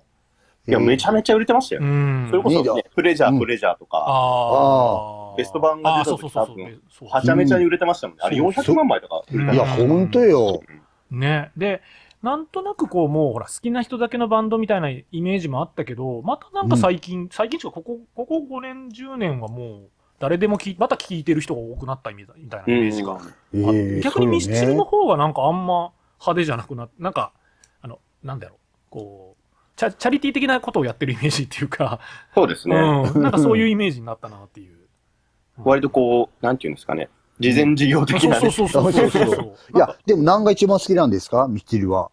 [0.69, 1.85] いや、めちゃめちゃ売れてましたよう。
[1.85, 2.27] ん。
[2.31, 5.37] それこそ、ね、プレジャー、うんプレジャーとか、ああ。
[5.37, 7.09] ベスト版が出た時そうそうそう多分そう。
[7.09, 8.23] はちゃめちゃに売れてましたもんね。
[8.25, 9.89] あれそう400万枚とか売れていや、ました。
[9.89, 10.61] 本当よ。
[11.11, 11.51] ね。
[11.57, 11.83] で、
[12.23, 19.89] なんとなくこう、もうほら、好きな人だけのバンドみたいなイメージもあったけど、またなんか最近、最近しかここ、ここ5年、10年はもう、
[20.21, 23.19] 誰でも聞い、また聞いてる人が多くなったみたいみたいなイメージが。
[23.53, 25.91] ええ逆にミスチルのそ方がなんかあんま
[26.21, 27.33] 派手じゃなくなって、なんか、
[27.81, 28.59] あの、なんだろう、
[28.91, 29.32] こう、
[29.77, 31.99] チャチャリティー的なことをやってるイメージっていうか、
[32.35, 32.77] そうですね。
[32.77, 34.77] うん、なんかそういうイメージになったなっていう。
[35.59, 37.09] 割とこう、なんていうんですかね。
[37.41, 38.51] 事前事業的なね。
[38.51, 39.55] そうそうそうそうそうそう。
[39.75, 41.49] いや、でも何が一番好きなんですか？
[41.49, 42.11] ミスチルは。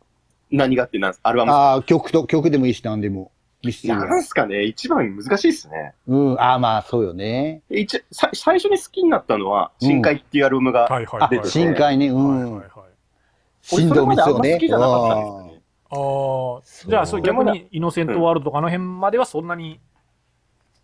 [0.51, 1.51] 何がってなんですアルバム。
[1.51, 3.31] ああ、曲と、曲でもいいし、何でも。
[3.63, 4.23] ミスチルなんは。
[4.23, 4.63] すかね？
[4.63, 5.93] 一番難しいっすね。
[6.07, 7.61] うん、ああ、まあ、そうよね。
[7.69, 11.29] 一さ最初に好きになったのは、うん深海っていうアルバムが、はいはいあはい。
[11.37, 12.67] 出て、深海ね、うはいはいんはい。。
[13.61, 14.67] 振動密をね俺それまであんま好き。
[14.67, 15.48] じゃなかったんですよね。
[15.91, 17.21] ああ、じゃあ、そう。
[17.21, 19.79] 逆に、イノセントワールドとかあの辺まではそんなに。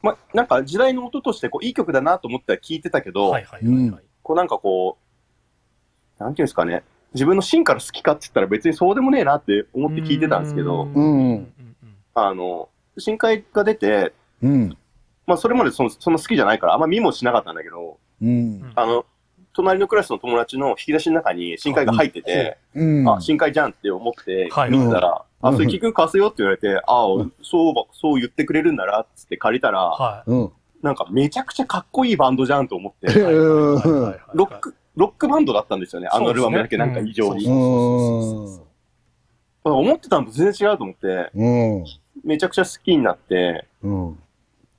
[0.02, 4.04] ま、なんか時代の音としてこういい曲だなと思っては聞いてたけど、はいはいはいはい。
[4.24, 4.98] こうなんかこ
[6.20, 6.84] う、なんていうんですかね、
[7.14, 10.94] 自分の芯から好きかって言ったら別にそうでもねえなって思って聞いてたんですけど、うん。
[10.94, 11.32] うん。
[11.32, 11.56] うん
[12.18, 14.78] あの、深海が出て、うん。
[15.28, 18.72] まあそれまでそのそんな好きじゃないからあんま見もしなかったんだけど、うん。
[18.76, 19.06] あの、
[19.56, 23.10] 隣のクラスの友達の引き出しの中に深海が入ってて、うん。
[23.10, 24.72] あ、深海じゃんって思ってはい。
[24.72, 25.50] 見てたら、うん。
[25.50, 27.08] あ、それ聞く貸すよって言われて、あ、
[27.42, 30.24] そうば、そう言ってくれるんならっつって借りたら。
[30.82, 33.78] なんかめちゃくちゃかっこいいバンドじゃんと思って、ロ
[34.46, 37.48] ック、ロックバンドだったんですよね、あのアルバムだけなんか異常に。
[37.48, 38.60] 思
[39.96, 41.50] ってたのと全然違うと思って、う
[41.80, 41.86] ん。
[42.24, 44.20] めちゃくちゃ好きになって、うん。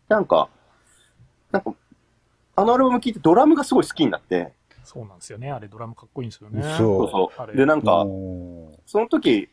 [0.09, 0.49] なんか、
[1.51, 1.74] なんか、
[2.55, 4.53] あのアルバム聴いてドラムがすごい好きになって、
[4.87, 5.51] そうなんですよね。
[5.51, 6.62] あれ、ドラムかっこいいんですよね。
[6.78, 9.49] そうそうで、なんか、うんその時、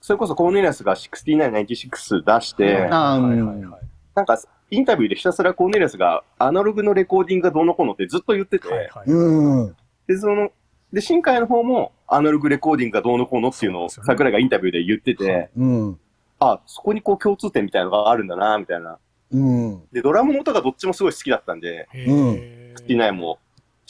[0.00, 3.80] それこそコーネリアスが6996出して、あーはいはいはいはい
[4.14, 4.38] なんか、
[4.70, 9.10] インタビューでひたすらコーネリアスがアナログのレコーディングがどうのこうのってずっと言ってて、はいはい。
[9.10, 9.76] うん。
[10.06, 10.50] で、その、
[10.92, 16.00] で、新海の方もアナログレコーディングがどうのこうのっていうのを桜井がインタビューで言ってて、うん。
[16.40, 18.98] あ、そこにこう共通点みたいなのがあるんだな、みたいな。
[19.32, 19.82] うん。
[19.92, 23.38] で、ドラムの音がどっちもすごい好きだったんで、へうんースティナイも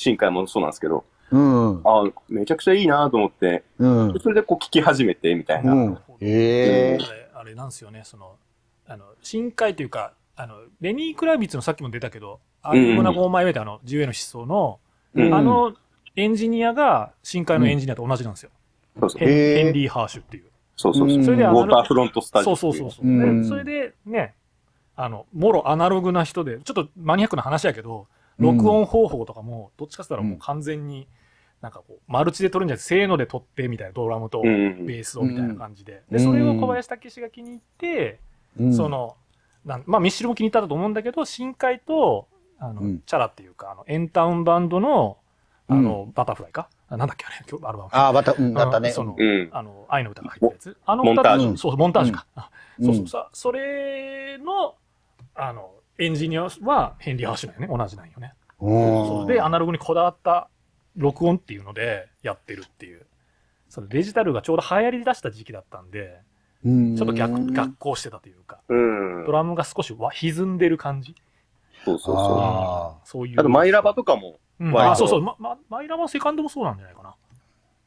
[0.00, 1.82] 新海もそうなんですけど、うん。
[1.84, 4.18] あ、めちゃくちゃいいなと思って、うんで。
[4.18, 5.74] それでこう聞き始めて、みたいな。
[5.74, 5.98] うん。
[6.20, 7.12] へえあ。
[7.12, 8.36] れ、あれなんですよね、その、
[8.88, 14.80] あの、深海というか、あの、レニー・クラビッツのさっきも出たけど、アルゴナ5枚目であの、自由への思想の、
[15.14, 15.74] うんあの、
[16.16, 18.50] エンジニアが深海のエンジニアと同じなんですよ。
[19.00, 20.44] そうそうヘンリー・ハーシュっていう。
[20.76, 21.18] そうそうそう。
[21.18, 22.72] うんそれでウォーターフロントスタジオそう。
[22.72, 23.06] そうそうそう。
[23.06, 24.34] うんでそれでね、
[24.96, 28.06] あの、もろアナログな人で、ちょっとマニアックな話やけど、
[28.40, 31.06] 録音方法とかも、どっちかって言ったらもう完全に、
[31.60, 36.02] なんかこう、マルチで撮るんじゃなくて、せーので撮ってみたいな、ドラムとベースをみたいな感じで。
[36.10, 36.16] うん。
[36.16, 38.18] で、それを小林武史が気に入って、
[38.58, 38.74] うん。
[38.74, 39.16] そ、の、
[39.64, 42.28] なんまあ、ミッシルも気に入ったと思うんだけど、深海と、
[42.58, 43.00] あの、うん。
[43.00, 45.18] チャラっていうか、あの、エンタウンバンドの、
[45.68, 46.68] あの、バタフライか？
[46.88, 47.90] あなんだっけあれ、今日アルバム。
[47.92, 48.90] ああ、また、うん、だったね。
[48.90, 49.48] その、うん。
[49.52, 50.76] あの、愛の歌が入ったやつ。
[50.84, 51.56] あのモンタージュ。
[51.56, 52.26] そう、モンタージュか。
[52.82, 53.08] そうそう。
[53.08, 54.74] さ、それの、
[55.36, 55.70] あの、
[56.00, 57.78] エンジニアはヘンリー・ハーシュなんよね。
[57.78, 58.32] 同じなんよね。
[58.58, 60.48] そうで、アナログにこだわった
[60.96, 63.06] 録音っていうのでやってるっていう。
[63.68, 66.18] そのデジタルがちょうど流行り出した時期だったんで、
[66.64, 69.32] うん、ちょっと逆、うん逆行してたというか、うんド。
[69.32, 71.14] ラムが少しわ歪んでる感じ。
[71.84, 72.38] そうそうそう。
[72.40, 73.40] あそういう。
[73.40, 77.09] あと、マイラバとかも、うん、あ、そうそう、ま、ま、マイラバセカンドもそうなんじゃないかな。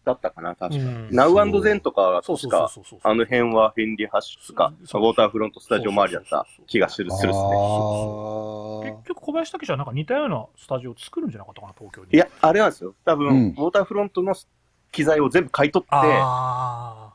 [0.05, 0.81] だったかな、確か。
[0.81, 3.09] うんナウゼンとか、そうそう確か。
[3.09, 7.15] あの辺はヘンリー・ハッシュとか、ウォーターフロントスタジオ周りだった気がする、あ。
[7.15, 8.91] するっすね。
[8.91, 12.09] 結局小林武史はなんか似たようなスタジオを作るんじゃなかったかな、東京に。
[12.11, 12.93] いや、あれなんですよ。
[13.05, 14.35] 多分、うんウォーターフロントの
[14.91, 17.13] 機材を全部買い取って、あ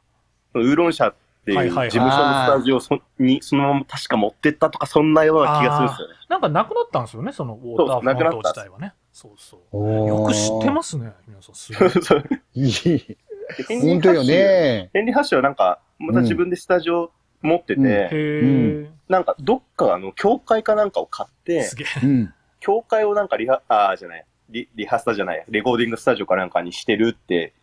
[0.55, 1.15] ウーロン社っ
[1.45, 6.15] ていう事務所のスタジオをそにそのまま確か持ってったとか、そんなような気がするんですよね。
[6.29, 6.33] あ。
[6.33, 8.95] なんかなくなったんですよね、そのウォーターフロント自体はね。
[9.19, 10.07] そうそう。
[10.07, 11.55] よく知ってますね、皆さん。
[11.57, 11.91] すごい。
[11.91, 12.23] そ う
[12.55, 12.71] いい。
[12.71, 14.91] ヘンリー本当よね。
[14.93, 17.11] ヘンリー・ハッシュはなんか、また自分でスタジオ
[17.43, 18.89] 持ってて。
[19.09, 22.07] なんかどっかあの、教会かなんかを買ってす、げえ。
[22.07, 22.35] うん。
[22.61, 27.55] 教会をなんかリハ、あーじゃない、リリハスタじゃない、レコーディングスタジオかなんかにしてるって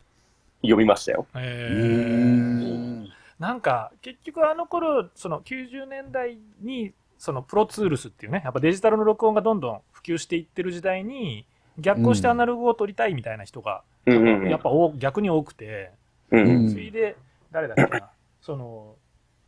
[0.62, 1.26] 読みましたよ。
[1.36, 1.45] へうえ。
[1.74, 3.08] ん。
[3.39, 6.93] なんか、結局あの頃、その90年代に、
[7.26, 11.47] そのプロツールスっていうね、やっぱデジタルの録音がどんどん普及していってる時代に、
[11.80, 15.91] 逆行してアナログを撮りたいみたいな人が、うんうんうんやっぱお逆に多くて、
[16.30, 17.15] うんうんうんそれで、
[17.51, 18.11] 誰だっけな、
[18.41, 18.95] その、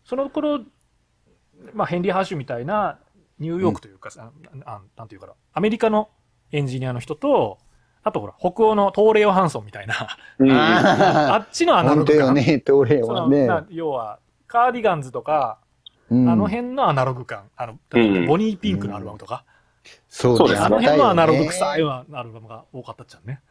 [0.04, 0.62] その頃、
[1.74, 2.98] まあ、ヘンリー・ハーシュみたいな
[3.38, 4.32] ニューヨークというか、あ
[4.66, 6.10] あなんていうかな、アメリカの
[6.52, 7.60] エンジニアの人と、
[8.04, 11.96] あとほら、北欧のトーレオ・ハンソンみたいな、うんああっちのアナあ。
[11.96, 12.26] ログ感。
[12.26, 13.46] 本当よね、トレそのはね。
[13.46, 15.60] な要は、カーディガンズとか、
[16.10, 17.50] うんあの辺のアナログ感。
[17.56, 17.74] あの、
[18.28, 19.44] ボニー・ピンクのアルバムとか、
[20.10, 23.42] そうそうですねあの辺のアナログ臭いよアルバムが多かったっちゃうね。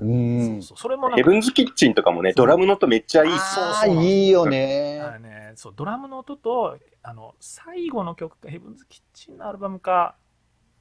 [0.00, 0.62] うん。
[0.62, 3.60] そうそれもなんかヘブンズ・キッチンとかもね、ドラムの音めっちゃいいっす。
[3.60, 5.02] ああ、いいよね。
[5.20, 10.16] ね、そう、ドラムの音と、あの、最後の曲がヘブンズ・キッチンのアルバムか、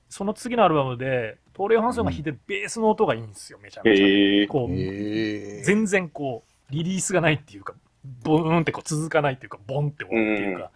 [0.09, 4.05] その次のアルバムで、トーレオ・ハンソンが弾いてるベースの音がいいんですよ、めちゃめちゃ。
[4.05, 4.47] へえ。
[4.47, 5.63] こう、へえ。
[5.63, 7.73] 全然こう、リリースがないっていうか、
[8.23, 10.71] ボーンってこう続かないっていうか、ボンって終わるっていうか、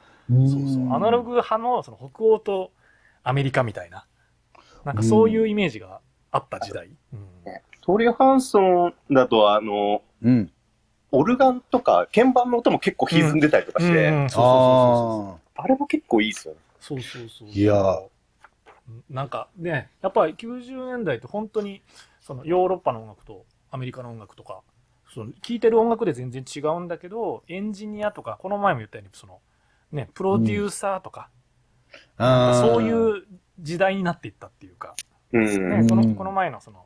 [0.47, 2.71] そうそう、アナログ派のその北欧と
[3.23, 4.05] アメリカみたいな、
[4.85, 5.99] なんかそういうイメージが
[6.31, 6.89] あった時代。
[7.13, 7.27] うん。
[7.81, 10.51] トリー・ハンソンだと、あの、うん。
[11.11, 14.29] オルガンとか鍵盤の音も結構歪んでたりとかして、うん。
[14.29, 16.59] そうそうそうああれも結構いいっすよね。
[16.79, 17.01] そう。
[17.01, 17.49] そうそうそう。
[17.49, 18.01] いや。
[19.09, 21.81] なんかね、やっぱり90年代って本当に、
[22.21, 24.61] そのヨーロッパの音楽とアメリカの音楽とか、
[25.13, 29.39] その聴いてる音楽で全然違うんだけど、エンジニアとか、この前も言ったように、その、
[29.91, 31.29] ね、プロデューサーとか、
[32.17, 32.61] あ。
[32.61, 33.23] そういう
[33.59, 34.95] 時代になっていったっていうか、
[35.33, 35.69] うん。
[35.69, 36.85] ね、このこの前のその、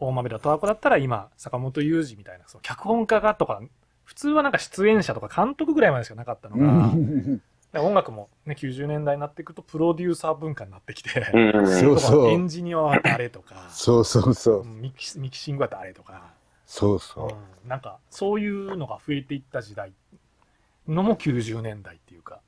[0.00, 3.60] 大豆田十和子だったら今、坂本雄二みたいな、その脚本家がとか、
[4.04, 6.60] 普通はなんか出演者とか監督ぐらいまでしかなかったのう
[7.72, 11.80] が、音楽もね、90年代になっていくと、プロデューサー文化になってきて、うん。
[11.80, 14.64] そうそうエンジニアは誰とか、そうそうそうう。
[14.66, 16.32] んミキミキシングは誰とか、
[16.66, 17.28] そうそう。
[17.28, 19.94] うんなんかそういうのが増えていった時代
[20.88, 22.40] のも90年代っていうか、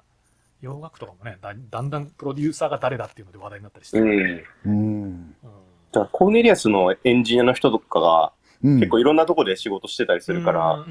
[0.60, 4.08] 洋楽とかもねだ、だんだんプロデューサーが誰だっていうので話題になったりして、うん。
[4.08, 5.36] うんうん。
[5.92, 8.32] だからコーネリアスのエンジニアの人とかが
[8.62, 10.86] うん結構いろんなとこで仕事してたりするから、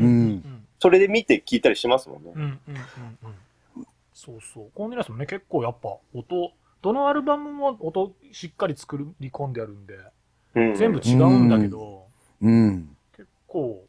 [0.79, 2.31] それで見て聞いたりしますもんね。
[2.35, 2.79] うんうんうん
[3.23, 3.35] うん
[4.13, 4.71] そうそう。
[4.73, 9.95] コーネリアスもね、結構やっぱ音、どのアルバムも音しっかり作り込んであるんで、
[10.55, 12.05] うん全部違うんだけど、
[12.41, 12.95] うん。
[13.11, 13.83] 結構、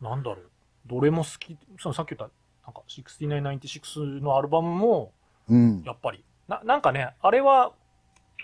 [0.00, 0.50] なんだろう、
[0.86, 2.34] どれも好き、そのさっき言った、
[2.68, 5.12] なんか6996のアルバムも、
[5.48, 5.82] うん。
[5.86, 7.72] やっぱりななんかね、あれは、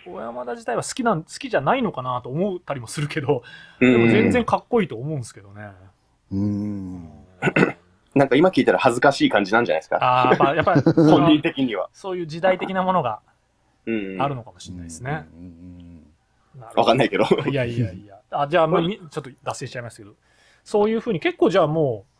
[0.07, 3.43] 小山田自体は好きなん、好きじゃないのかなと思ったりもするけど、
[3.81, 5.71] うでも全ん然かっこいいと思うんですけどね。
[6.33, 7.11] うん。
[8.15, 9.97] なんか今聞いたら恥ずかしい感じなんじゃないですか？
[9.97, 11.91] ああ、やっぱ、やっぱり、 本人的には。
[11.93, 13.21] そういう時代的なものが
[13.87, 14.23] うん。
[14.23, 15.27] あるのかもしれないですね。
[15.35, 16.07] うん。
[16.77, 17.25] わかんないけど。
[17.51, 18.19] いやいやいや。
[18.31, 20.15] あ、じゃあ、まあ、みちょっと脱線しちゃいますけど、
[20.65, 22.14] そういうふうに結構じゃあもう、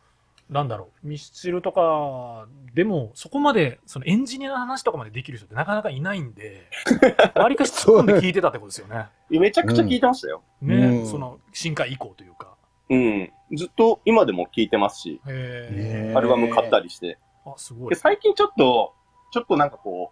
[0.49, 6.67] なんだろう、ミスチルとかでも、そこまで、そのエンジニアの話とかまでできる人ってなかなかいないんで、
[7.35, 9.07] わりかし突っ込んで聞いてたってことですよね。
[9.29, 10.43] めちゃくちゃ聞いてましたよ。
[10.61, 12.55] ね、うんその、新海以降というか。
[12.89, 13.31] うん。
[13.55, 17.17] ずっと今でも聞いてますし、アルバム買ったりして。
[17.45, 17.97] ーあ、すごで、い。
[17.97, 18.93] 最近ちょっと、
[19.31, 20.11] ちょっとなんかこ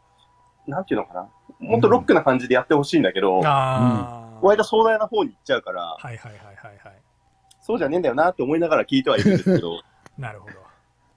[0.67, 1.29] う、なんていうのかな。
[1.59, 7.01] もっとロックな感じでやってほしいんだけど、ああ、割と壮大な方に行っちゃうから、はいはいはいはいはい。
[7.61, 9.79] そうじゃねえんだよなって思いながら聞いてはいるんですけど、
[10.17, 10.55] なるほど。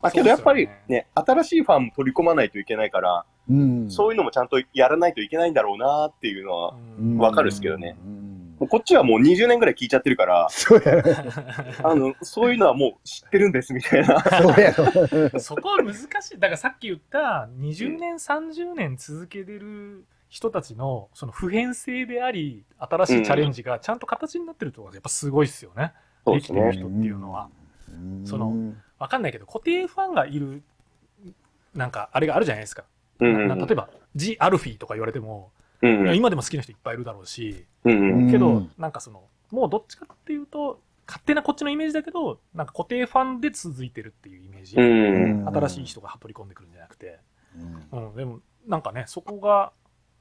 [0.03, 3.91] まあけどやっぱりそうですよね、新しいファンも取り込まないといけないから、うん。
[3.91, 8.57] そういうのもちゃんとやらないといけないんだろうなっていうのは、うんわかるっすけどねうん。
[8.59, 11.03] もうこっちはもう20年ぐらい聞いちゃってるから、そうやろ。
[11.83, 14.21] あの、そういうのはもう知ってるんですみたいな。
[14.21, 15.41] そうやろ。
[15.41, 16.39] そこは難しい。
[16.39, 25.93] だからさっき言った20年、30年続けてる人たちのその普遍性であり、新しいチャレンジがちゃんと形になってるところがやっぱすごいっすよね。
[26.25, 26.65] そうですね。
[26.65, 27.49] できてる人っていうのは。
[28.24, 30.62] そのわかんないけど、固定ファンがいる、
[31.74, 32.84] なんかあれがあるじゃないですか。
[33.20, 38.30] うんうんな例えば、ジ・アルフィーとか言われても、うん今でも好きな人いっぱいいるだろうし、うんうん。
[38.30, 44.76] けどうん、なんかその、もうどっちかっていうと、勝手なこっちのイメージだけど、なんか固定ファンで続いてるっていうイメージ。
[44.76, 47.20] うん新しい人が取り込んでくるんじゃなくて。
[47.93, 49.72] うん、でも、なんかね、そこが、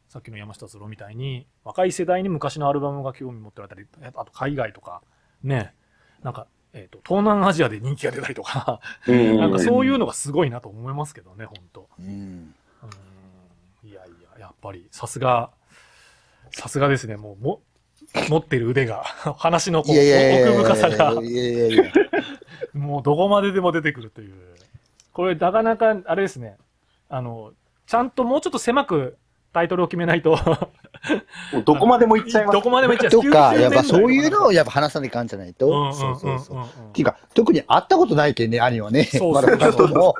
[0.07, 5.01] さっきの山下達郎みたいに、若い世代に昔のアルバムが興味持ってられたり、あと海外とか、
[5.43, 5.73] ね、
[6.21, 12.05] なんか、えっ、と、東南アジアで人気が出たりとか、うんなんかそういうのがすごいなと思いますけどね、本当うん。
[12.05, 13.89] うん。
[13.89, 15.51] いやいや、やっぱり、さすが、
[16.51, 17.61] さすがですね、もう、も、
[18.29, 19.03] 持ってる腕が、
[19.39, 21.13] 話のこう奥深さが。
[22.73, 24.35] もうどこまででも出てくるという。
[25.13, 26.57] これ、なかなか、あれですね、
[27.07, 27.53] あの、
[27.87, 29.17] ちゃんともうちょっと狭く
[29.53, 30.37] タイトルを決めないと、
[31.65, 32.61] どこまでも行っちゃいますど。
[32.61, 33.11] こまでもいっちゃう。
[33.11, 35.93] とか、90やっぱそういうのを年やっぱ話さないかんじゃないと。
[35.93, 36.61] そうそうそう。
[36.61, 39.03] っていうか、特に会ったことないけんね、兄はね。
[39.05, 39.33] そう。
[39.33, 39.49] そう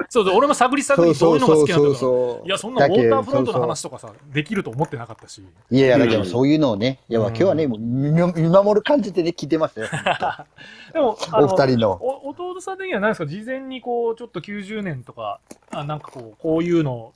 [0.09, 5.41] そう、俺も探り探そうりそういうのが好きなんだいや、そんなウォーターフロントの話とかさ、できると思ってなかったし。
[5.71, 9.87] いやいや、だけどそういうのをね、いや、うん今日はね、もう見見守る感じでね、聞いてましたよ。
[10.93, 13.27] でも、あお二人のお弟さん的には何ですか？
[13.27, 15.39] 事前にこう、ちょっと90年とか、
[15.71, 17.13] あなんかこう、こういうの、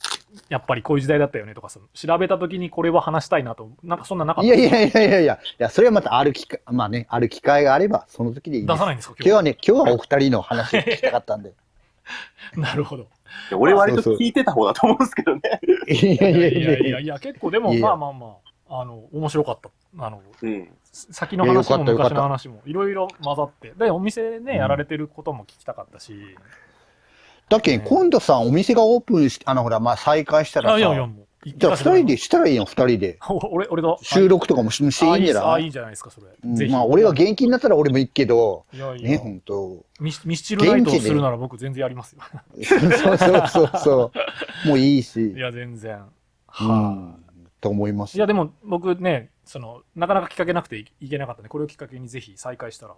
[0.50, 4.56] やっぱりこういう時代だったよねとかさ、調べたときにこれは話したいなと、なんかそんななかっいた。
[4.56, 8.80] やいやいやいやいや、いやそれはまたある機会、まあね、ある機会があれば、その時でいいで出す。
[8.80, 11.54] さないんですか、今日はね、今日はお二人の話を聞きたかったんで。
[12.56, 13.08] なるほど。
[13.58, 15.42] 俺はち俺割と聞いてた方だと思うんですけどね。
[15.88, 18.36] いやいいやいやいや、いや、結構でも、まあまあま
[18.70, 19.70] あ、あの、面白かった。
[19.98, 20.70] あの、うん。
[20.92, 23.74] 先の話も昔の話も、いろいろ混ざって。
[23.78, 26.36] で、お店ね、やられてることも聞きたかったし、
[27.50, 31.26] だけん、今度さ、お店がオープンし、あの、ほら、まあ、再開したらいやいやいや、さ、もう。
[31.46, 33.18] じゃあ二人でしたらいいよ、二人で。
[33.30, 33.98] お俺、俺の。
[34.02, 36.28] 収録とかもししていいんじゃああ、ないいいいんじゃないですか、それ。
[36.44, 36.72] うん。
[36.72, 39.86] まあ、俺が元気になったら俺も行くけど、いやいね、や、ほんと。
[40.00, 42.22] ミスミスチルナイトをするなら僕全然やりますよ。
[42.64, 44.12] そうそうそうそ
[44.66, 44.68] う。
[44.68, 45.40] もういいしい。
[45.40, 45.96] や、全然。
[45.96, 46.02] う
[46.48, 47.24] はん。
[47.62, 48.16] と思います。
[48.16, 48.18] い。
[48.18, 52.96] いや、でも僕ね、その、なかなかきっかけなくていいけなかったんで、これをきっかけにぜひ再開したら、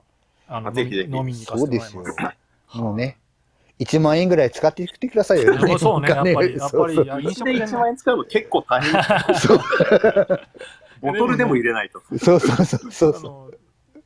[0.47, 1.91] あの、あぜひぜひ飲みに行かせてもらいます。
[1.91, 2.31] そうですよ
[2.73, 3.17] もうね、
[3.81, 5.55] 1万円ぐらい使ってきてくださいよ。
[5.65, 8.93] もうそうね、やっぱり、やっぱり、飲うちで1食店の万円使うの結構大変。
[11.01, 11.99] ボトルでも入れないと。
[12.17, 13.51] そうそうそうそうそあの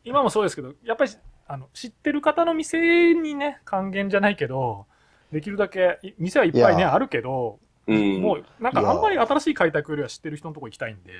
[0.05, 1.11] 今もそうですけど、やっぱり
[1.47, 4.85] あの知ってる方の店にね、還元じゃないけど、
[5.31, 8.21] できるだけ、い店はいっぱいね、あるけど、うん。
[8.21, 11.11] もうなんかあんまり新しい開拓よりは知ってる人のとこ行きたいんで、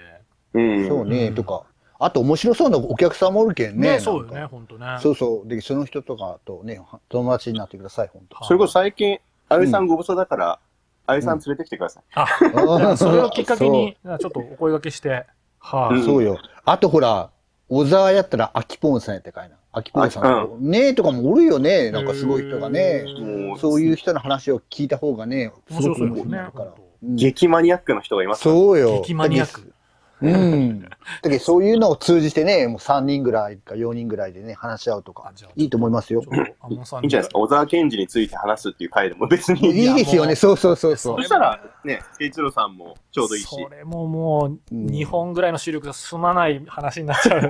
[0.53, 0.85] うん。
[0.85, 0.87] う。
[0.87, 1.63] そうね、うんとか。
[1.99, 3.93] あと面白そうなお客さんもおるけんね。
[3.93, 4.97] ね、そうよね、なんかほんとね。
[5.01, 5.47] そうそう。
[5.47, 8.35] で、その人とかとね、友達になってください、本当。
[8.35, 10.59] はいそれこそ最近、あゆさんご無沙汰だから、
[11.07, 12.03] あゆさん連れてきてください。
[12.15, 15.25] あ、 それをきっかけに、ちょっとお声掛けして、
[15.59, 16.37] はい、うんそうよ。
[16.65, 17.29] あとほら、
[17.69, 19.55] 小沢やったら、アキポンさんやったかいな。
[19.71, 21.91] アキポンさん、あねえとかもおるよね。
[21.91, 23.03] なんかすごい人がね。
[23.19, 26.51] もう、そういう人の話を聞いた方がね、すごく面白いか。
[26.55, 26.73] ら
[27.03, 29.01] 激マニアックな人がいますからそうよ。
[29.01, 29.74] 激マニアック。
[30.22, 30.82] うん。
[30.82, 30.89] だ
[31.24, 37.39] けどそういうのを通じてね、もう3人ぐらいか4人ぐらいでね、話し合うとかいいと思いますよいいんじゃないですか？
[37.39, 39.70] 小沢健二について話すっていう回でも別に。
[39.70, 41.09] いいですよね、そうそうそうそ。
[41.09, 43.47] そうそしたら、ね、慶一郎さんもちょうどいいし。
[43.47, 47.41] それももう、うん2本ぐらいの視力が済まない話になっちゃう。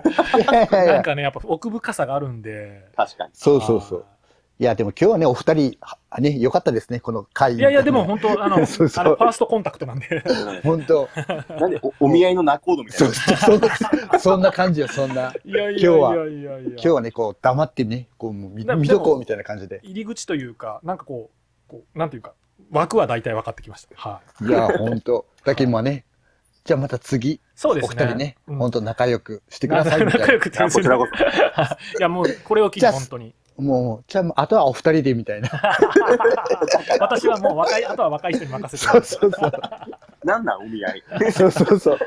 [0.71, 2.85] なんかね、やっぱ奥深さがあるんで。
[2.95, 3.29] 確かに。
[3.33, 4.05] そうそうそう。
[4.57, 7.55] いや、でも今日はね、お二人、はね、良かったですね、この会。
[7.55, 10.23] いやいや、でも本当、あの、 そうそうあのファーストコンタクトなんで。
[10.63, 11.09] 本当。
[11.59, 13.75] なんでおお見合いの仲人みたいそうな。
[14.13, 15.33] そそんな感じよ、そんな。
[15.43, 16.69] いやいやい今日はやいやいや。
[16.69, 19.81] 今日はね、こう、黙ってね、こう、見見とこうみたいな感じで。
[19.83, 21.29] 入り口というか、なんかこ
[21.67, 22.31] う、こうなんていうか、
[22.71, 23.89] 枠は大体分かってきました。
[23.97, 24.45] はい。
[24.45, 26.05] いや、本当だけどまあね、
[26.63, 28.03] じゃあまた次、そうですね。
[28.03, 31.99] お二人ね、うん本当仲良くしてくださいみたい仲良くいやこちらこそ。
[31.99, 33.35] いや、もう、これを機じゃあに本当に。
[33.57, 33.63] な。
[33.63, 35.49] もう、じゃあ、あとはお二人でみたいな。
[36.99, 39.51] 私はもう若い、あとは若い人に任せてそうそうそう。
[40.23, 41.03] なんなんお見合い。
[41.31, 41.99] そうそうそう。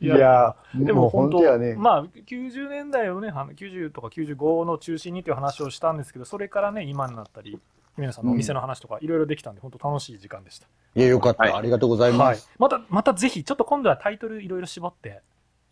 [0.00, 1.74] いいやや、でも本当ね。
[1.76, 7.60] まあ、90年代をね、は90とか95の中心にという話をしたんですけど、それからね、今になったり、
[7.96, 10.66] 姫野さんのお店の話とかいろいろできたんで、本当楽しい時間でした。
[10.94, 11.42] いや、よかった。
[11.42, 12.50] はいありがとうございはいます。。
[12.58, 15.20] また、またぜひ、ちょっと今度はタイトルいろいろ絞って、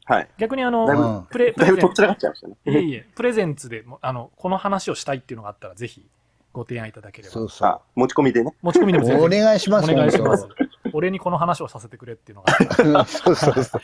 [0.09, 0.29] はい。
[0.39, 2.55] 逆にあの、うんプレ、プレゼンだいぶとっちらかっちゃいましたね。
[2.65, 6.09] いえいえ、プレゼンツでも、あの、この話をしたいっていうのがあったら、ぜひ
[6.55, 7.35] ご提案いただければ。
[7.35, 8.55] そうそうあ。、持ち込みでね。
[8.63, 9.91] 持ち込みでも全お然願いします。
[9.91, 10.93] お願いします本。
[10.95, 13.83] 俺にこの話をさせてくれっていうのがあったら、当そうそうそう。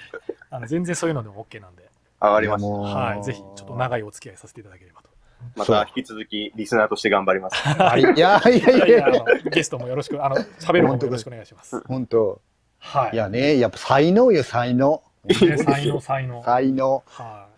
[0.50, 1.90] あの全然そういうのでも OK なんで、
[2.22, 5.10] 上がりましいやもうはい、ぜひちょっと長いお付き合いさせていただければと。
[5.56, 5.60] た。
[5.60, 7.56] また引き続きリスナーとして頑張ります。
[7.66, 11.80] ありいやいやいいやいや、ゲストもよろしく、あの、喋る方もよろしくお願いします。
[11.86, 12.40] 本当。
[12.78, 13.14] はい。
[13.14, 15.02] いやね、やっぱ才能よ、才能。
[15.24, 16.42] ね 才能、 才能。
[16.42, 17.02] 才能。
[17.06, 17.48] は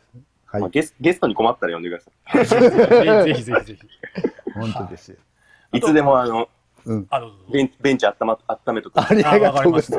[0.47, 0.61] はい。
[0.61, 2.11] まあゲスゲストに困ったら呼んでくださ
[2.41, 2.47] い。
[3.25, 3.79] ぜひぜひぜひ。
[4.55, 5.17] 本当ですよ。
[5.73, 5.79] い。
[5.79, 6.49] いつでもあの、
[6.85, 7.07] うん。
[7.11, 7.21] あ。
[7.53, 9.01] ベンベンチ温ま温めとく。
[9.01, 9.93] ありがとうございます。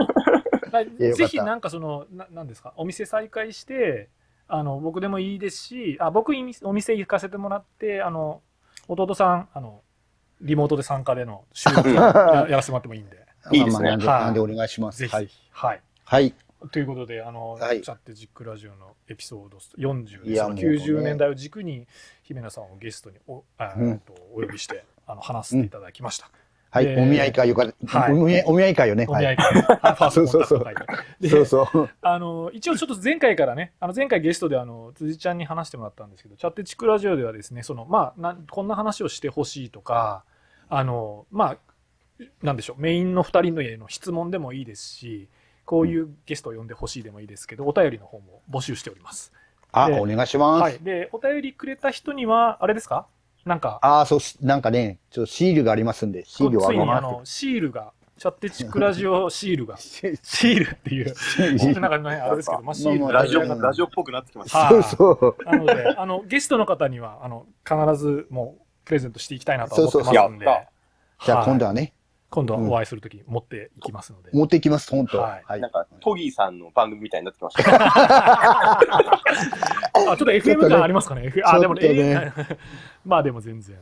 [1.15, 4.09] ぜひなんかその、ななんですか、お店再開して、
[4.47, 8.41] あの、僕でもいいですし、あ、僕いお店行かせてもらって、あの、
[8.88, 9.82] 弟さん、あの、
[10.41, 13.18] リモートで参加での収録ややらせてもらってもいいんで、
[13.51, 14.99] いいですねはいなんでお願いします。
[14.99, 15.30] ぜひ、はい。
[15.51, 15.82] はい。
[16.05, 16.34] はい。
[16.72, 21.88] ということで、あの、はいチャッテジックラジオのエピソード40で、いやそのもうね90年代を軸に、
[22.24, 26.30] 姫野さんをゲストにお,、あうんとお呼びして、あの話していただきました。
[26.70, 26.86] はい。
[26.86, 27.68] でお見合い会よか。
[27.86, 29.05] はいお見合いお見合い会よね。
[29.08, 29.64] お見合いはい。
[29.64, 30.93] 会、あファーストコンタクト
[31.30, 31.89] そうそうそうそうそう。
[32.01, 40.24] あの一応ちょっと前回からね、あの前回ゲストであの辻ちゃんに話してもらったんですけど、チャッテチクラジオではですね、そのまあなんこんな話をしてほしいとか、
[40.70, 41.58] あのまあ
[42.41, 45.30] なんでしょう、メインの2人のへの質問でもいいですし、
[45.68, 49.34] こういうゲストを呼んでほしいでもいいですけど、お便りの方も募集しております。
[49.74, 50.61] あ、でお願いします。
[50.61, 50.80] はい。
[50.80, 53.05] で、お便りくれた人には、あれですか？
[53.45, 59.99] なんか、ああ、そうし、なんかね、ちょっとシールがありますんで、シールをあげまついにあのシールが、チャッテチクラジオシールが、す。
[60.24, 64.59] シールっていう、なんかね、あれですけど、まあ、シールまあラジオ、がラジオっぽくなってきました。
[64.59, 65.43] はいそうそう。
[65.45, 70.45] なので、あの、ゲストの方には、あの、必ずもう、プレゼントしていきたいなと思ってますんで。
[70.45, 70.68] そうそう
[71.26, 71.93] じゃあ今度は、はね、
[72.30, 74.32] 今度はお会いするとき持っていきますので。
[74.34, 75.19] 持っていきます、本当。
[75.19, 75.71] はいはいなん。
[75.71, 77.71] か、トギーさんの番組みたいになってきました。
[78.82, 78.82] あ、
[79.95, 82.34] ちょっと FM 感ありますかね F- あ、でもね
[83.05, 83.78] まあでも全然。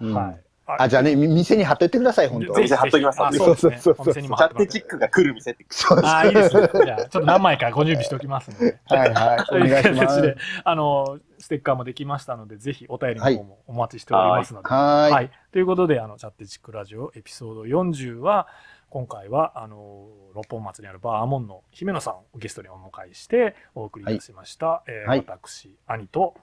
[0.00, 0.40] うんはい。
[0.76, 2.52] あ、じゃあね、み店に貼っといてください、本当。
[2.52, 5.64] ぜひぜひ貼っときますあ そうそうそうそうお店にもチ貼ってもらってャッテチックが来る店って。
[5.70, 6.14] そうです。
[6.14, 6.68] あ、いいですね。
[6.84, 8.78] じゃあ、ちょっと何枚かご準備しておきますので。
[8.86, 9.64] はいはい。
[9.64, 10.36] お願いします。
[10.64, 14.68] あの、ステッカーもできましたので、ぜひお便りの方もお待ちしておりますので。
[14.68, 15.30] はーい。
[15.58, 18.46] ということで、あの、チャッテチックラジオエピソード40は、
[18.90, 24.84] 今回は、あの、六本松にあるバーモンの姫野さんをゲストにお迎えしてお送りいたしました。
[24.86, 26.36] えーはい私、兄と、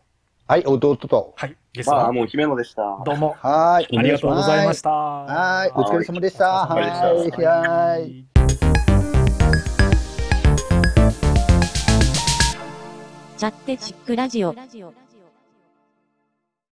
[0.47, 1.33] はい、弟と。
[1.37, 3.01] はい、ゲストまあ、の、もう姫野でした。
[3.05, 3.99] どうも、はーい。
[3.99, 4.89] ありがとうございましした。
[4.89, 4.95] た。
[4.97, 5.71] はーい。
[5.75, 6.67] お疲れ様でした。
[6.69, 8.01] お疲れ様でしたはい。
[8.01, 8.25] はい。
[13.37, 14.53] チャッテチックラジオ。